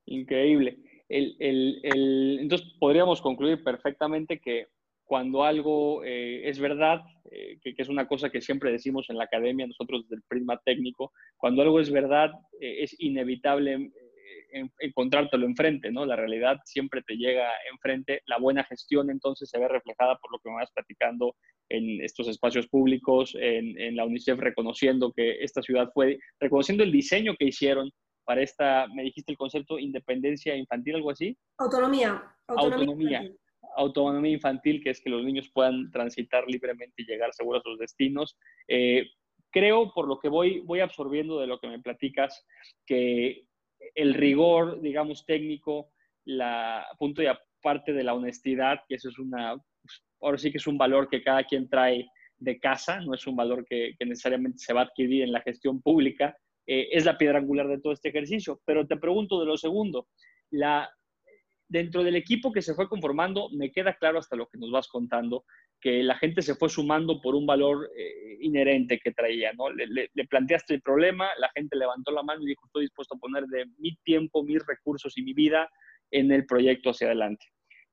[0.05, 0.79] Increíble.
[1.09, 4.69] entonces podríamos concluir perfectamente que
[5.05, 9.25] cuando algo eh, es verdad, eh, que, es una cosa que siempre decimos en la
[9.25, 12.31] academia, nosotros desde el prisma técnico, cuando algo es verdad,
[12.61, 13.91] eh, es inevitable
[14.79, 16.05] encontrártelo enfrente, ¿no?
[16.05, 18.23] La realidad siempre te llega enfrente.
[18.27, 21.35] La buena gestión entonces se ve reflejada por lo que me vas platicando
[21.69, 26.93] en estos espacios públicos, en, en la UNICEF reconociendo que esta ciudad fue, reconociendo el
[26.93, 27.91] diseño que hicieron
[28.25, 31.37] para esta, me dijiste el concepto independencia infantil, algo así.
[31.59, 32.23] Autonomía.
[32.49, 33.23] Autonomía
[33.77, 37.79] autonomía infantil, que es que los niños puedan transitar libremente y llegar seguros a sus
[37.79, 38.37] destinos.
[38.69, 39.07] Eh,
[39.51, 42.45] creo, por lo que voy, voy absorbiendo de lo que me platicas,
[42.87, 43.46] que
[43.95, 45.91] el rigor, digamos, técnico,
[46.25, 50.59] la punto y aparte de la honestidad, que eso es una, pues, ahora sí que
[50.59, 52.07] es un valor que cada quien trae
[52.39, 55.81] de casa, no es un valor que, necesariamente se va a adquirir en la gestión
[55.81, 58.61] pública, eh, es la piedra angular de todo este ejercicio.
[58.65, 60.09] Pero te pregunto de lo segundo,
[60.51, 60.91] la
[61.69, 64.89] dentro del equipo que se fue conformando, me queda claro hasta lo que nos vas
[64.89, 65.45] contando,
[65.81, 69.71] que la gente se fue sumando por un valor eh, inherente que traía, ¿no?
[69.71, 73.45] Le, planteaste el problema, la gente levantó la mano y dijo, estoy dispuesto a poner
[73.45, 75.69] de mi tiempo, mis recursos y mi vida
[76.11, 77.47] en el proyecto hacia adelante.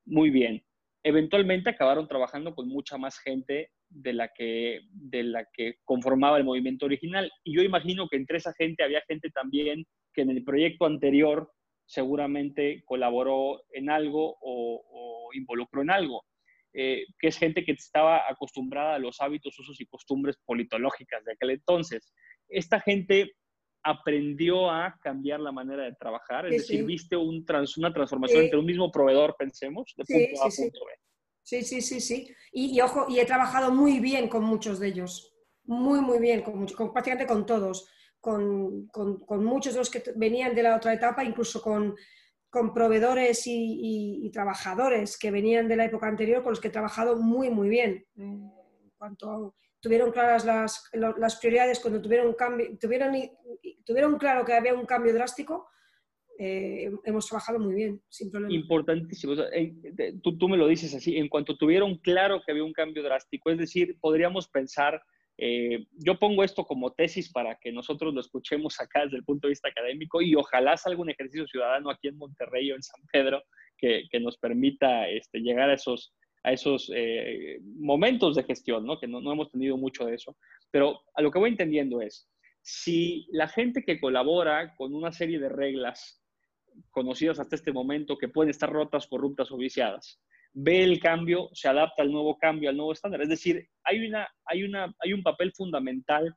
[0.06, 0.64] Muy bien.
[1.02, 6.44] Eventualmente acabaron trabajando con mucha más gente de la que, de la que conformaba el
[6.44, 7.30] movimiento original.
[7.44, 11.50] Y yo imagino que entre esa gente había gente también que en el proyecto anterior
[11.94, 16.24] seguramente colaboró en algo o, involucró en algo,
[16.72, 21.32] eh, que es gente que estaba acostumbrada a los hábitos, usos y costumbres politológicas de
[21.32, 22.12] aquel entonces.
[22.48, 23.32] Esta gente
[23.82, 27.44] aprendió a cambiar la manera de trabajar, es decir, viste un
[27.76, 30.92] una transformación entre un mismo proveedor, pensemos, de punto A a punto B.
[31.42, 32.34] Sí, sí, sí, sí.
[32.52, 35.34] Y, ojo, y he trabajado muy bien con muchos de ellos,
[35.64, 37.88] muy, muy bien, con, con prácticamente con todos
[38.24, 41.94] con, con, muchos de los que venían de la otra etapa, incluso con,
[42.48, 47.16] con proveedores y, trabajadores que venían de la época anterior, con los que he trabajado
[47.16, 48.06] muy, muy bien.
[48.16, 48.50] en
[48.96, 53.12] cuanto tuvieron claras las, las prioridades, cuando tuvieron, cambio, tuvieron,
[53.84, 55.68] tuvieron claro que había un cambio drástico,
[56.38, 58.54] eh, hemos trabajado muy bien, sin problema.
[58.54, 59.34] Importantísimo.
[60.22, 63.50] tú, tú, me lo dices así, en cuanto tuvieron claro que había un cambio drástico,
[63.50, 65.02] es decir, podríamos pensar
[65.36, 69.48] eh, yo pongo esto como tesis para que nosotros lo escuchemos acá desde el punto
[69.48, 73.00] de vista académico y ojalá salga un ejercicio ciudadano aquí en Monterrey o en San
[73.12, 73.42] Pedro
[73.76, 78.98] que, nos permita este, llegar a esos, a esos eh, momentos de gestión, ¿no?
[78.98, 80.36] que no, no, hemos tenido mucho de eso.
[80.70, 82.30] Pero a lo que voy entendiendo es,
[82.62, 86.24] si la gente que colabora con una serie de reglas
[86.90, 90.22] conocidas hasta este momento que pueden estar rotas, corruptas o viciadas,
[90.54, 93.20] ve el cambio, se adapta al nuevo cambio, al nuevo estándar.
[93.22, 96.34] Es decir, hay, una, hay, una, hay un papel fundamental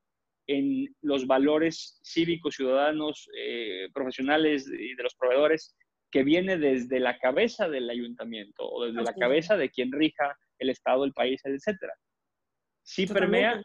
[0.47, 5.75] en los valores cívicos, ciudadanos, eh, profesionales y de los proveedores
[6.09, 10.69] que viene desde la cabeza del ayuntamiento o desde la cabeza de quien rija el
[10.69, 11.93] Estado, el país, etcétera.
[12.81, 13.61] Sí permea.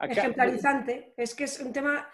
[0.00, 1.14] Ejemplarizante.
[1.16, 2.08] Es que es un tema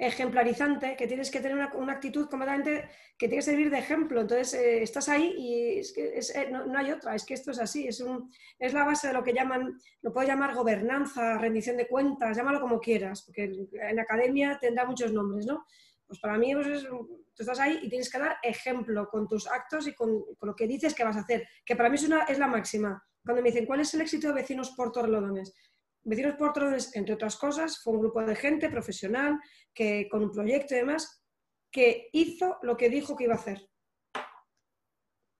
[0.00, 2.88] ejemplarizante, que tienes que tener una, actitud completamente
[3.18, 4.22] que tiene que servir de ejemplo.
[4.22, 7.58] Entonces, eh, estás ahí y es que eh, no, hay otra, es que esto es
[7.58, 11.76] así, es, un, es la base de lo que llaman, lo puedes llamar gobernanza, rendición
[11.76, 15.66] de cuentas, llámalo como quieras, porque en academia tendrá muchos nombres, ¿no?
[16.06, 19.86] Pues para mí pues tú estás ahí y tienes que dar ejemplo con tus actos
[19.86, 22.38] y con, lo que dices que vas a hacer, que para mí es, una, es
[22.38, 23.04] la máxima.
[23.22, 25.54] Cuando me dicen, ¿cuál es el éxito de Vecinos por Torrelodones?
[26.02, 26.52] Vecinos por
[26.94, 29.38] entre otras cosas, fue un grupo de gente profesional
[29.74, 31.22] que con un proyecto y demás,
[31.70, 33.68] que hizo lo que dijo que iba a hacer.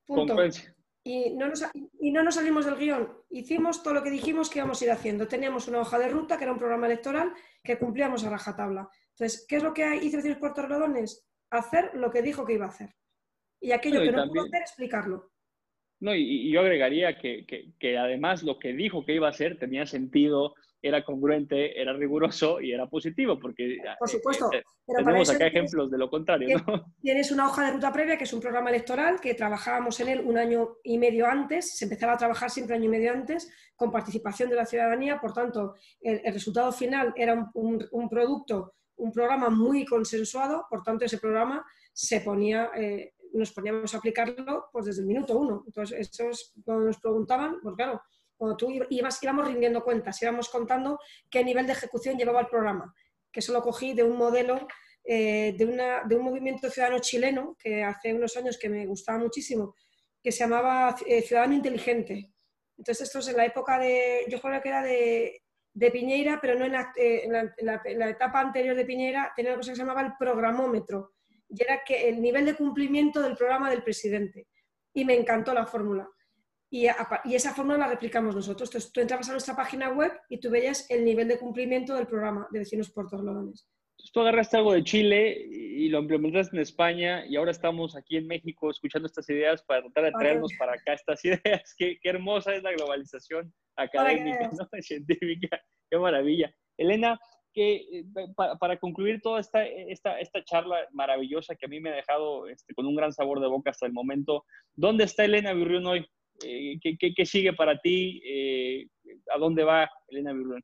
[0.07, 0.37] Punto.
[1.03, 3.11] Y no, nos, y no nos salimos del guion.
[3.31, 5.27] Hicimos todo lo que dijimos que íbamos a ir haciendo.
[5.27, 7.33] Teníamos una hoja de ruta, que era un programa electoral,
[7.63, 8.89] que cumplíamos a rajatabla.
[9.11, 11.27] Entonces, ¿qué es lo que hizo Vecinos por Torrelodones?
[11.51, 12.95] Hacer lo que dijo que iba a hacer.
[13.61, 15.33] Y aquello que no pudo hacer, explicarlo.
[16.01, 17.45] No, y, yo agregaría que,
[17.79, 22.61] que, además lo que dijo que iba a hacer tenía sentido, era congruente, era riguroso
[22.61, 26.59] y era positivo, porque por eh, supuesto, eh, tenemos acá ejemplos de lo contrario.
[26.67, 26.87] ¿no?
[27.03, 30.21] Tienes una hoja de ruta previa, que es un programa electoral, que trabajábamos en él
[30.25, 33.51] un año y medio antes, se empezaba a trabajar siempre un año y medio antes,
[33.77, 39.51] con participación de la ciudadanía, por tanto, el, resultado final era un, producto, un programa
[39.51, 42.71] muy consensuado, por tanto, ese programa se ponía...
[42.75, 45.64] Eh, nos poníamos a aplicarlo pues desde el minuto uno.
[45.66, 48.01] Entonces, esos, cuando nos preguntaban, pues claro,
[48.37, 50.99] cuando tú ibas, íbamos rindiendo cuentas, íbamos contando
[51.31, 52.95] qué nivel de ejecución llevaba el programa,
[53.31, 54.66] que eso lo cogí de un modelo,
[55.05, 59.18] eh, de, una, de, un movimiento ciudadano chileno, que hace unos años que me gustaba
[59.18, 59.74] muchísimo,
[60.22, 62.33] que se llamaba eh, Ciudadano Inteligente.
[62.78, 65.43] Entonces, esto es en la época de, yo creo que era de,
[65.74, 69.33] de Piñeira, pero no en la, eh, en, la, en la, etapa anterior de Piñeira,
[69.37, 71.12] tenía una cosa que se llamaba el programómetro,
[71.51, 74.47] y era que el nivel de cumplimiento del programa del presidente.
[74.95, 76.09] Y me encantó la fórmula.
[76.71, 76.87] Y,
[77.35, 78.69] esa fórmula la replicamos nosotros.
[78.69, 82.07] Entonces, tú entrabas a nuestra página web y tú veías el nivel de cumplimiento del
[82.07, 83.67] programa de Vecinos por Entonces,
[84.13, 88.29] tú agarraste algo de Chile y lo implementaste en España y ahora estamos aquí en
[88.29, 91.75] México escuchando estas ideas para tratar de traernos para acá estas ideas.
[91.77, 94.69] Qué, qué hermosa es la globalización académica, ¿no?
[94.81, 95.61] científica.
[95.91, 96.55] Qué maravilla.
[96.79, 97.19] Elena,
[97.53, 98.05] que eh,
[98.37, 102.75] para, concluir toda esta, esta, esta, charla maravillosa que a mí me ha dejado este,
[102.75, 104.45] con un gran sabor de boca hasta el momento,
[104.75, 106.07] ¿dónde está Elena Virrión hoy?
[106.45, 108.23] Eh, ¿qué, qué, sigue para ti?
[108.25, 108.87] Eh,
[109.35, 110.63] ¿A dónde va Elena Virrión?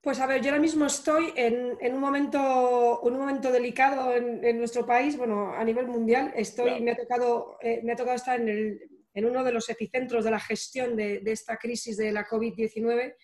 [0.00, 4.44] Pues a ver, yo ahora mismo estoy en, en un, momento, un momento delicado en,
[4.44, 6.32] en, nuestro país, bueno, a nivel mundial.
[6.34, 8.80] Estoy, me, ha tocado, me ha tocado estar en, el,
[9.14, 13.14] en uno de los epicentros de la gestión de, de esta crisis de la COVID-19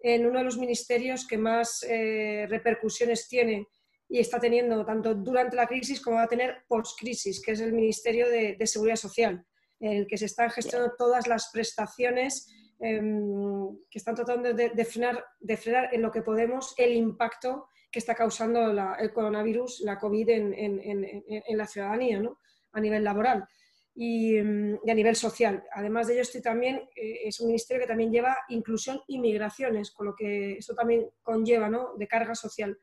[0.00, 3.66] en uno de los ministerios que más eh, repercusiones tiene
[4.08, 7.72] y está teniendo tanto durante la crisis como va a tener post-crisis, que es el
[7.72, 9.44] Ministerio de, Seguridad Social,
[9.80, 12.46] en el que se están gestionando todas las prestaciones
[12.78, 17.98] em, que están tratando de, frenar, de, frenar, en lo que podemos el impacto que
[17.98, 22.38] está causando el coronavirus, la COVID en, en la ciudadanía, ¿no?
[22.76, 23.48] a nivel laboral.
[23.96, 25.64] Mm, y, a nivel social.
[25.72, 29.90] Además de ello, estoy también, eh, es un ministerio que también lleva inclusión y migraciones,
[29.90, 31.94] con lo que eso también conlleva ¿no?
[31.96, 32.78] de carga social.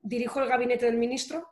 [0.00, 1.46] Dirijo el gabinete del ministro,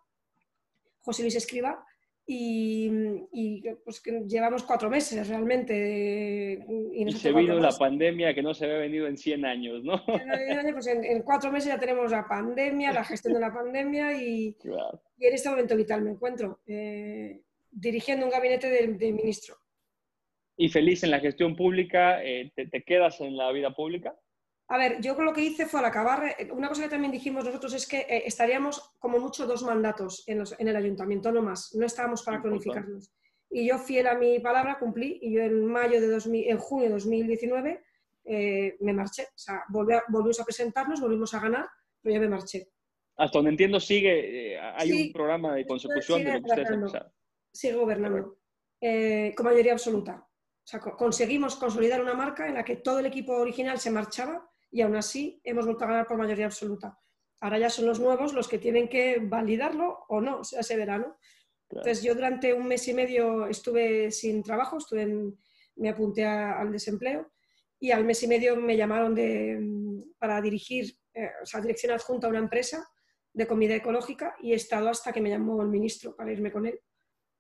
[1.01, 1.85] José Luis Escriba,
[2.29, 6.65] y, pues que llevamos cuatro meses realmente.
[6.93, 10.05] Y, se vino la pandemia que no se había venido en 100 años, ¿no?
[10.05, 14.57] Pues en, cuatro meses ya tenemos la pandemia, la gestión de la pandemia y,
[15.19, 16.59] y en este momento vital me encuentro.
[16.67, 17.43] Eh,
[17.77, 19.57] dirigiendo un gabinete de, ministro.
[20.57, 22.25] ¿Y feliz en la gestión pública?
[22.25, 24.19] Eh, te, quedas en la vida pública?
[24.69, 27.45] A ver, yo lo que hice fue al acabar, eh, una cosa que también dijimos
[27.45, 31.85] nosotros es que eh, estaríamos como mucho dos mandatos en, el ayuntamiento, no más, no
[31.85, 33.13] estábamos para cronificarnos.
[33.51, 36.87] Y yo, fiel a mi palabra, cumplí y yo en mayo de 2000, en junio
[36.87, 37.83] de 2019
[38.81, 39.23] me marché.
[39.23, 41.67] O sea, volvimos a presentarnos, volvimos a ganar,
[42.03, 42.67] pero ya me marché.
[43.17, 46.83] Hasta donde entiendo sigue, hay un programa de consecución de lo que ustedes han
[47.57, 48.39] sigue gobernando
[48.81, 50.29] eh, con mayoría absoluta.
[50.29, 54.51] O sea, conseguimos consolidar una marca en la que todo el equipo original se marchaba
[54.71, 56.99] y aún así hemos vuelto a ganar por mayoría absoluta.
[57.41, 60.77] Ahora ya son los nuevos los que tienen que validarlo o no, o sea, ese
[60.77, 61.17] verano.
[61.71, 65.07] Entonces yo durante un mes y medio estuve sin trabajo, estuve
[65.77, 67.33] me apunté al desempleo
[67.79, 69.59] y al mes y medio me llamaron de,
[70.19, 72.89] para dirigir, eh, o sea, dirección adjunta a una empresa
[73.33, 76.67] de comida ecológica y he estado hasta que me llamó el ministro para irme con
[76.67, 76.81] él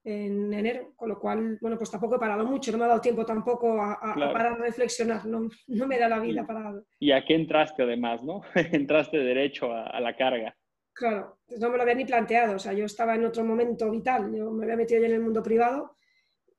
[0.06, 3.00] en enero, con lo cual, bueno, pues tampoco he parado mucho, no me ha dado
[3.00, 6.80] tiempo tampoco a, para reflexionar, no, no, me da la vida para...
[7.00, 8.40] ¿Y a qué entraste además, no?
[8.54, 10.56] entraste derecho a, la carga.
[10.92, 13.90] Claro, pues no me lo había ni planteado, o sea, yo estaba en otro momento
[13.90, 15.96] vital, yo me había metido ya en el mundo privado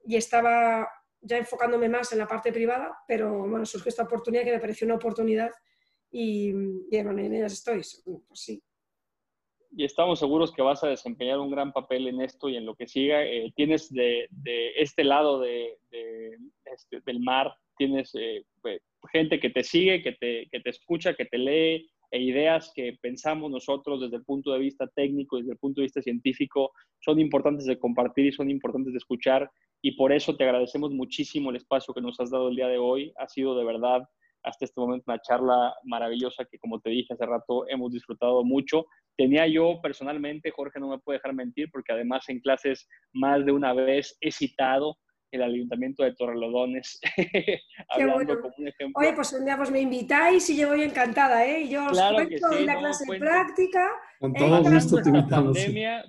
[0.04, 0.86] y estaba
[1.22, 4.86] ya enfocándome más en la parte privada, pero bueno, surgió esta oportunidad que me pareció
[4.86, 5.52] una oportunidad
[6.12, 6.50] y,
[6.92, 8.62] y bueno, en ellas estoy, pues sí,
[9.78, 12.74] y estamos seguros que vas a desempeñar un gran papel en esto y en lo
[12.74, 13.24] que siga.
[13.24, 14.28] Eh, tienes de,
[14.76, 15.78] este lado de,
[16.66, 21.14] este, del mar, tienes eh, pues, gente que te sigue, que te, que te escucha,
[21.14, 25.52] que te lee, e ideas que pensamos nosotros desde el punto de vista técnico, desde
[25.52, 29.48] el punto de vista científico, son importantes de compartir y son importantes de escuchar.
[29.84, 32.80] Y por eso te agradecemos muchísimo el espacio que nos has dado el día de
[32.80, 33.14] hoy.
[33.18, 34.10] Ha sido de verdad
[34.48, 38.86] hasta este momento una charla maravillosa que, como te dije hace rato, hemos disfrutado mucho.
[39.18, 43.52] Tenía yo personalmente, Jorge no me puede dejar mentir, porque además en clases más de
[43.52, 44.98] una vez he citado
[45.32, 47.02] el Ayuntamiento de Torrelodones,
[47.90, 49.02] hablando como un ejemplo.
[49.02, 51.64] Oye, pues un día pues me invitáis y yo voy encantada, ¿eh?
[51.64, 53.90] Y yo os cuento en la clase práctica.
[54.20, 55.58] Con todo gusto te invitamos.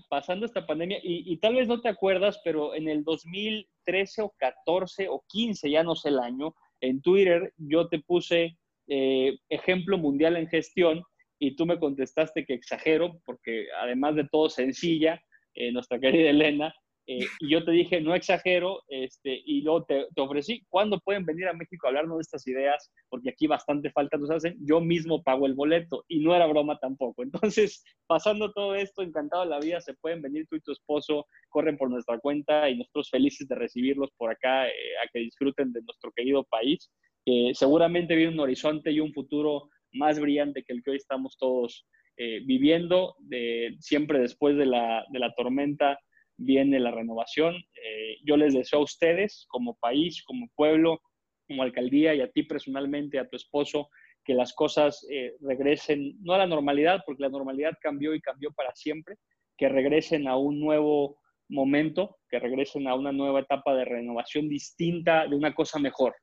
[0.09, 4.33] pasando esta pandemia, y, y, tal vez no te acuerdas, pero en el 2013 o
[4.39, 8.57] 14 o 15, ya no sé el año, en Twitter yo te puse
[8.89, 11.03] eh, ejemplo mundial en gestión
[11.39, 15.23] y tú me contestaste que exagero, porque además de todo sencilla,
[15.55, 16.75] eh, nuestra querida Elena,
[17.07, 21.49] eh, y yo te dije, no exagero, este, y luego te, ofrecí, ¿cuándo pueden venir
[21.49, 22.93] a México a hablarnos de estas ideas?
[23.09, 26.79] Porque aquí bastante falta nos hacen, yo mismo pago el boleto, y no era broma
[26.79, 27.23] tampoco.
[27.23, 31.27] Entonces, pasando todo esto, encantado de la vida, se pueden venir tú y tu esposo,
[31.51, 34.73] corren por nuestra cuenta, y nosotros felices de recibirlos por acá, eh,
[35.05, 36.91] a que disfruten de nuestro querido país,
[37.25, 41.37] que seguramente viene un horizonte y un futuro más brillante que el que hoy estamos
[41.39, 41.87] todos
[42.17, 43.15] eh, viviendo,
[43.79, 45.99] siempre después de la, de la tormenta
[46.39, 47.55] viene la renovación.
[47.57, 51.01] Eh, yo les deseo a ustedes, como país, como pueblo,
[51.47, 53.89] como alcaldía y a ti personalmente, a tu esposo,
[54.29, 58.53] que las cosas eh, regresen, no a la normalidad, porque la normalidad cambió y cambió
[58.53, 59.15] para siempre,
[59.57, 61.19] que regresen a un nuevo
[61.49, 66.15] momento, que regresen a una nueva etapa de renovación distinta, de una cosa mejor.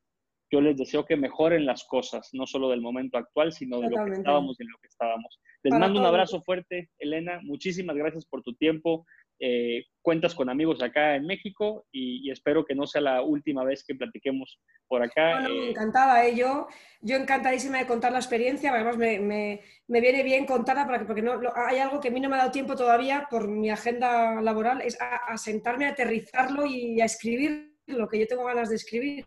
[0.52, 4.04] Yo les deseo que mejoren las cosas, no solo del momento actual, sino de lo
[4.04, 5.40] que estábamos y en lo que estábamos.
[5.64, 7.40] Les mando un abrazo fuerte, Elena.
[7.42, 9.04] Muchísimas gracias por tu tiempo.
[9.38, 13.84] Eh, cuentas con amigos acá en México y, espero que no sea la última vez
[13.86, 14.58] que platiquemos
[14.88, 15.46] por acá.
[15.46, 16.34] Eh, encantada, ¿eh?
[16.34, 16.68] yo,
[17.02, 21.22] yo encantadísima de contar la experiencia, además me, me, me viene bien contarla porque, porque
[21.22, 24.40] no, hay algo que a mí no me ha dado tiempo todavía por mi agenda
[24.40, 28.76] laboral, es a, sentarme a aterrizarlo y a escribir lo que yo tengo ganas de
[28.76, 29.26] escribir,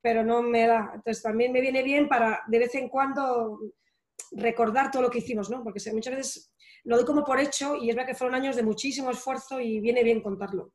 [0.00, 0.92] pero no me da.
[0.94, 3.58] Entonces también me viene bien para de vez en cuando
[4.32, 5.62] recordar todo lo que hicimos, ¿no?
[5.62, 6.55] Porque muchas veces
[6.86, 9.80] lo doy como por hecho y es verdad que fueron años de muchísimo esfuerzo y
[9.80, 10.72] viene bien contarlo.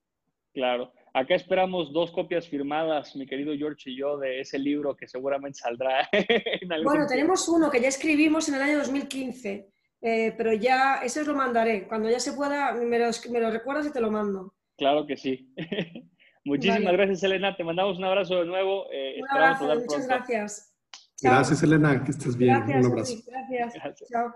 [0.53, 0.91] Claro.
[1.14, 5.59] Acá esperamos dos copias firmadas, mi querido George y yo, de ese libro que seguramente
[5.59, 6.09] saldrá.
[6.84, 9.70] bueno, tenemos uno que ya escribimos en el año 2015,
[10.01, 11.88] eh, pero ya ese os lo mandaré.
[11.88, 14.53] Cuando ya se pueda, me lo, me lo recuerdas y te lo mando.
[14.78, 15.53] Claro que sí.
[16.43, 17.55] Muchísimas gracias, Elena.
[17.55, 18.88] Te mandamos un abrazo de nuevo.
[18.91, 20.76] Eh, un abrazo, muchas gracias.
[21.22, 22.03] Gracias, Elena.
[22.03, 22.55] Que estés bien.
[22.55, 23.16] un abrazo.
[23.28, 24.09] gracias.
[24.09, 24.34] Chao.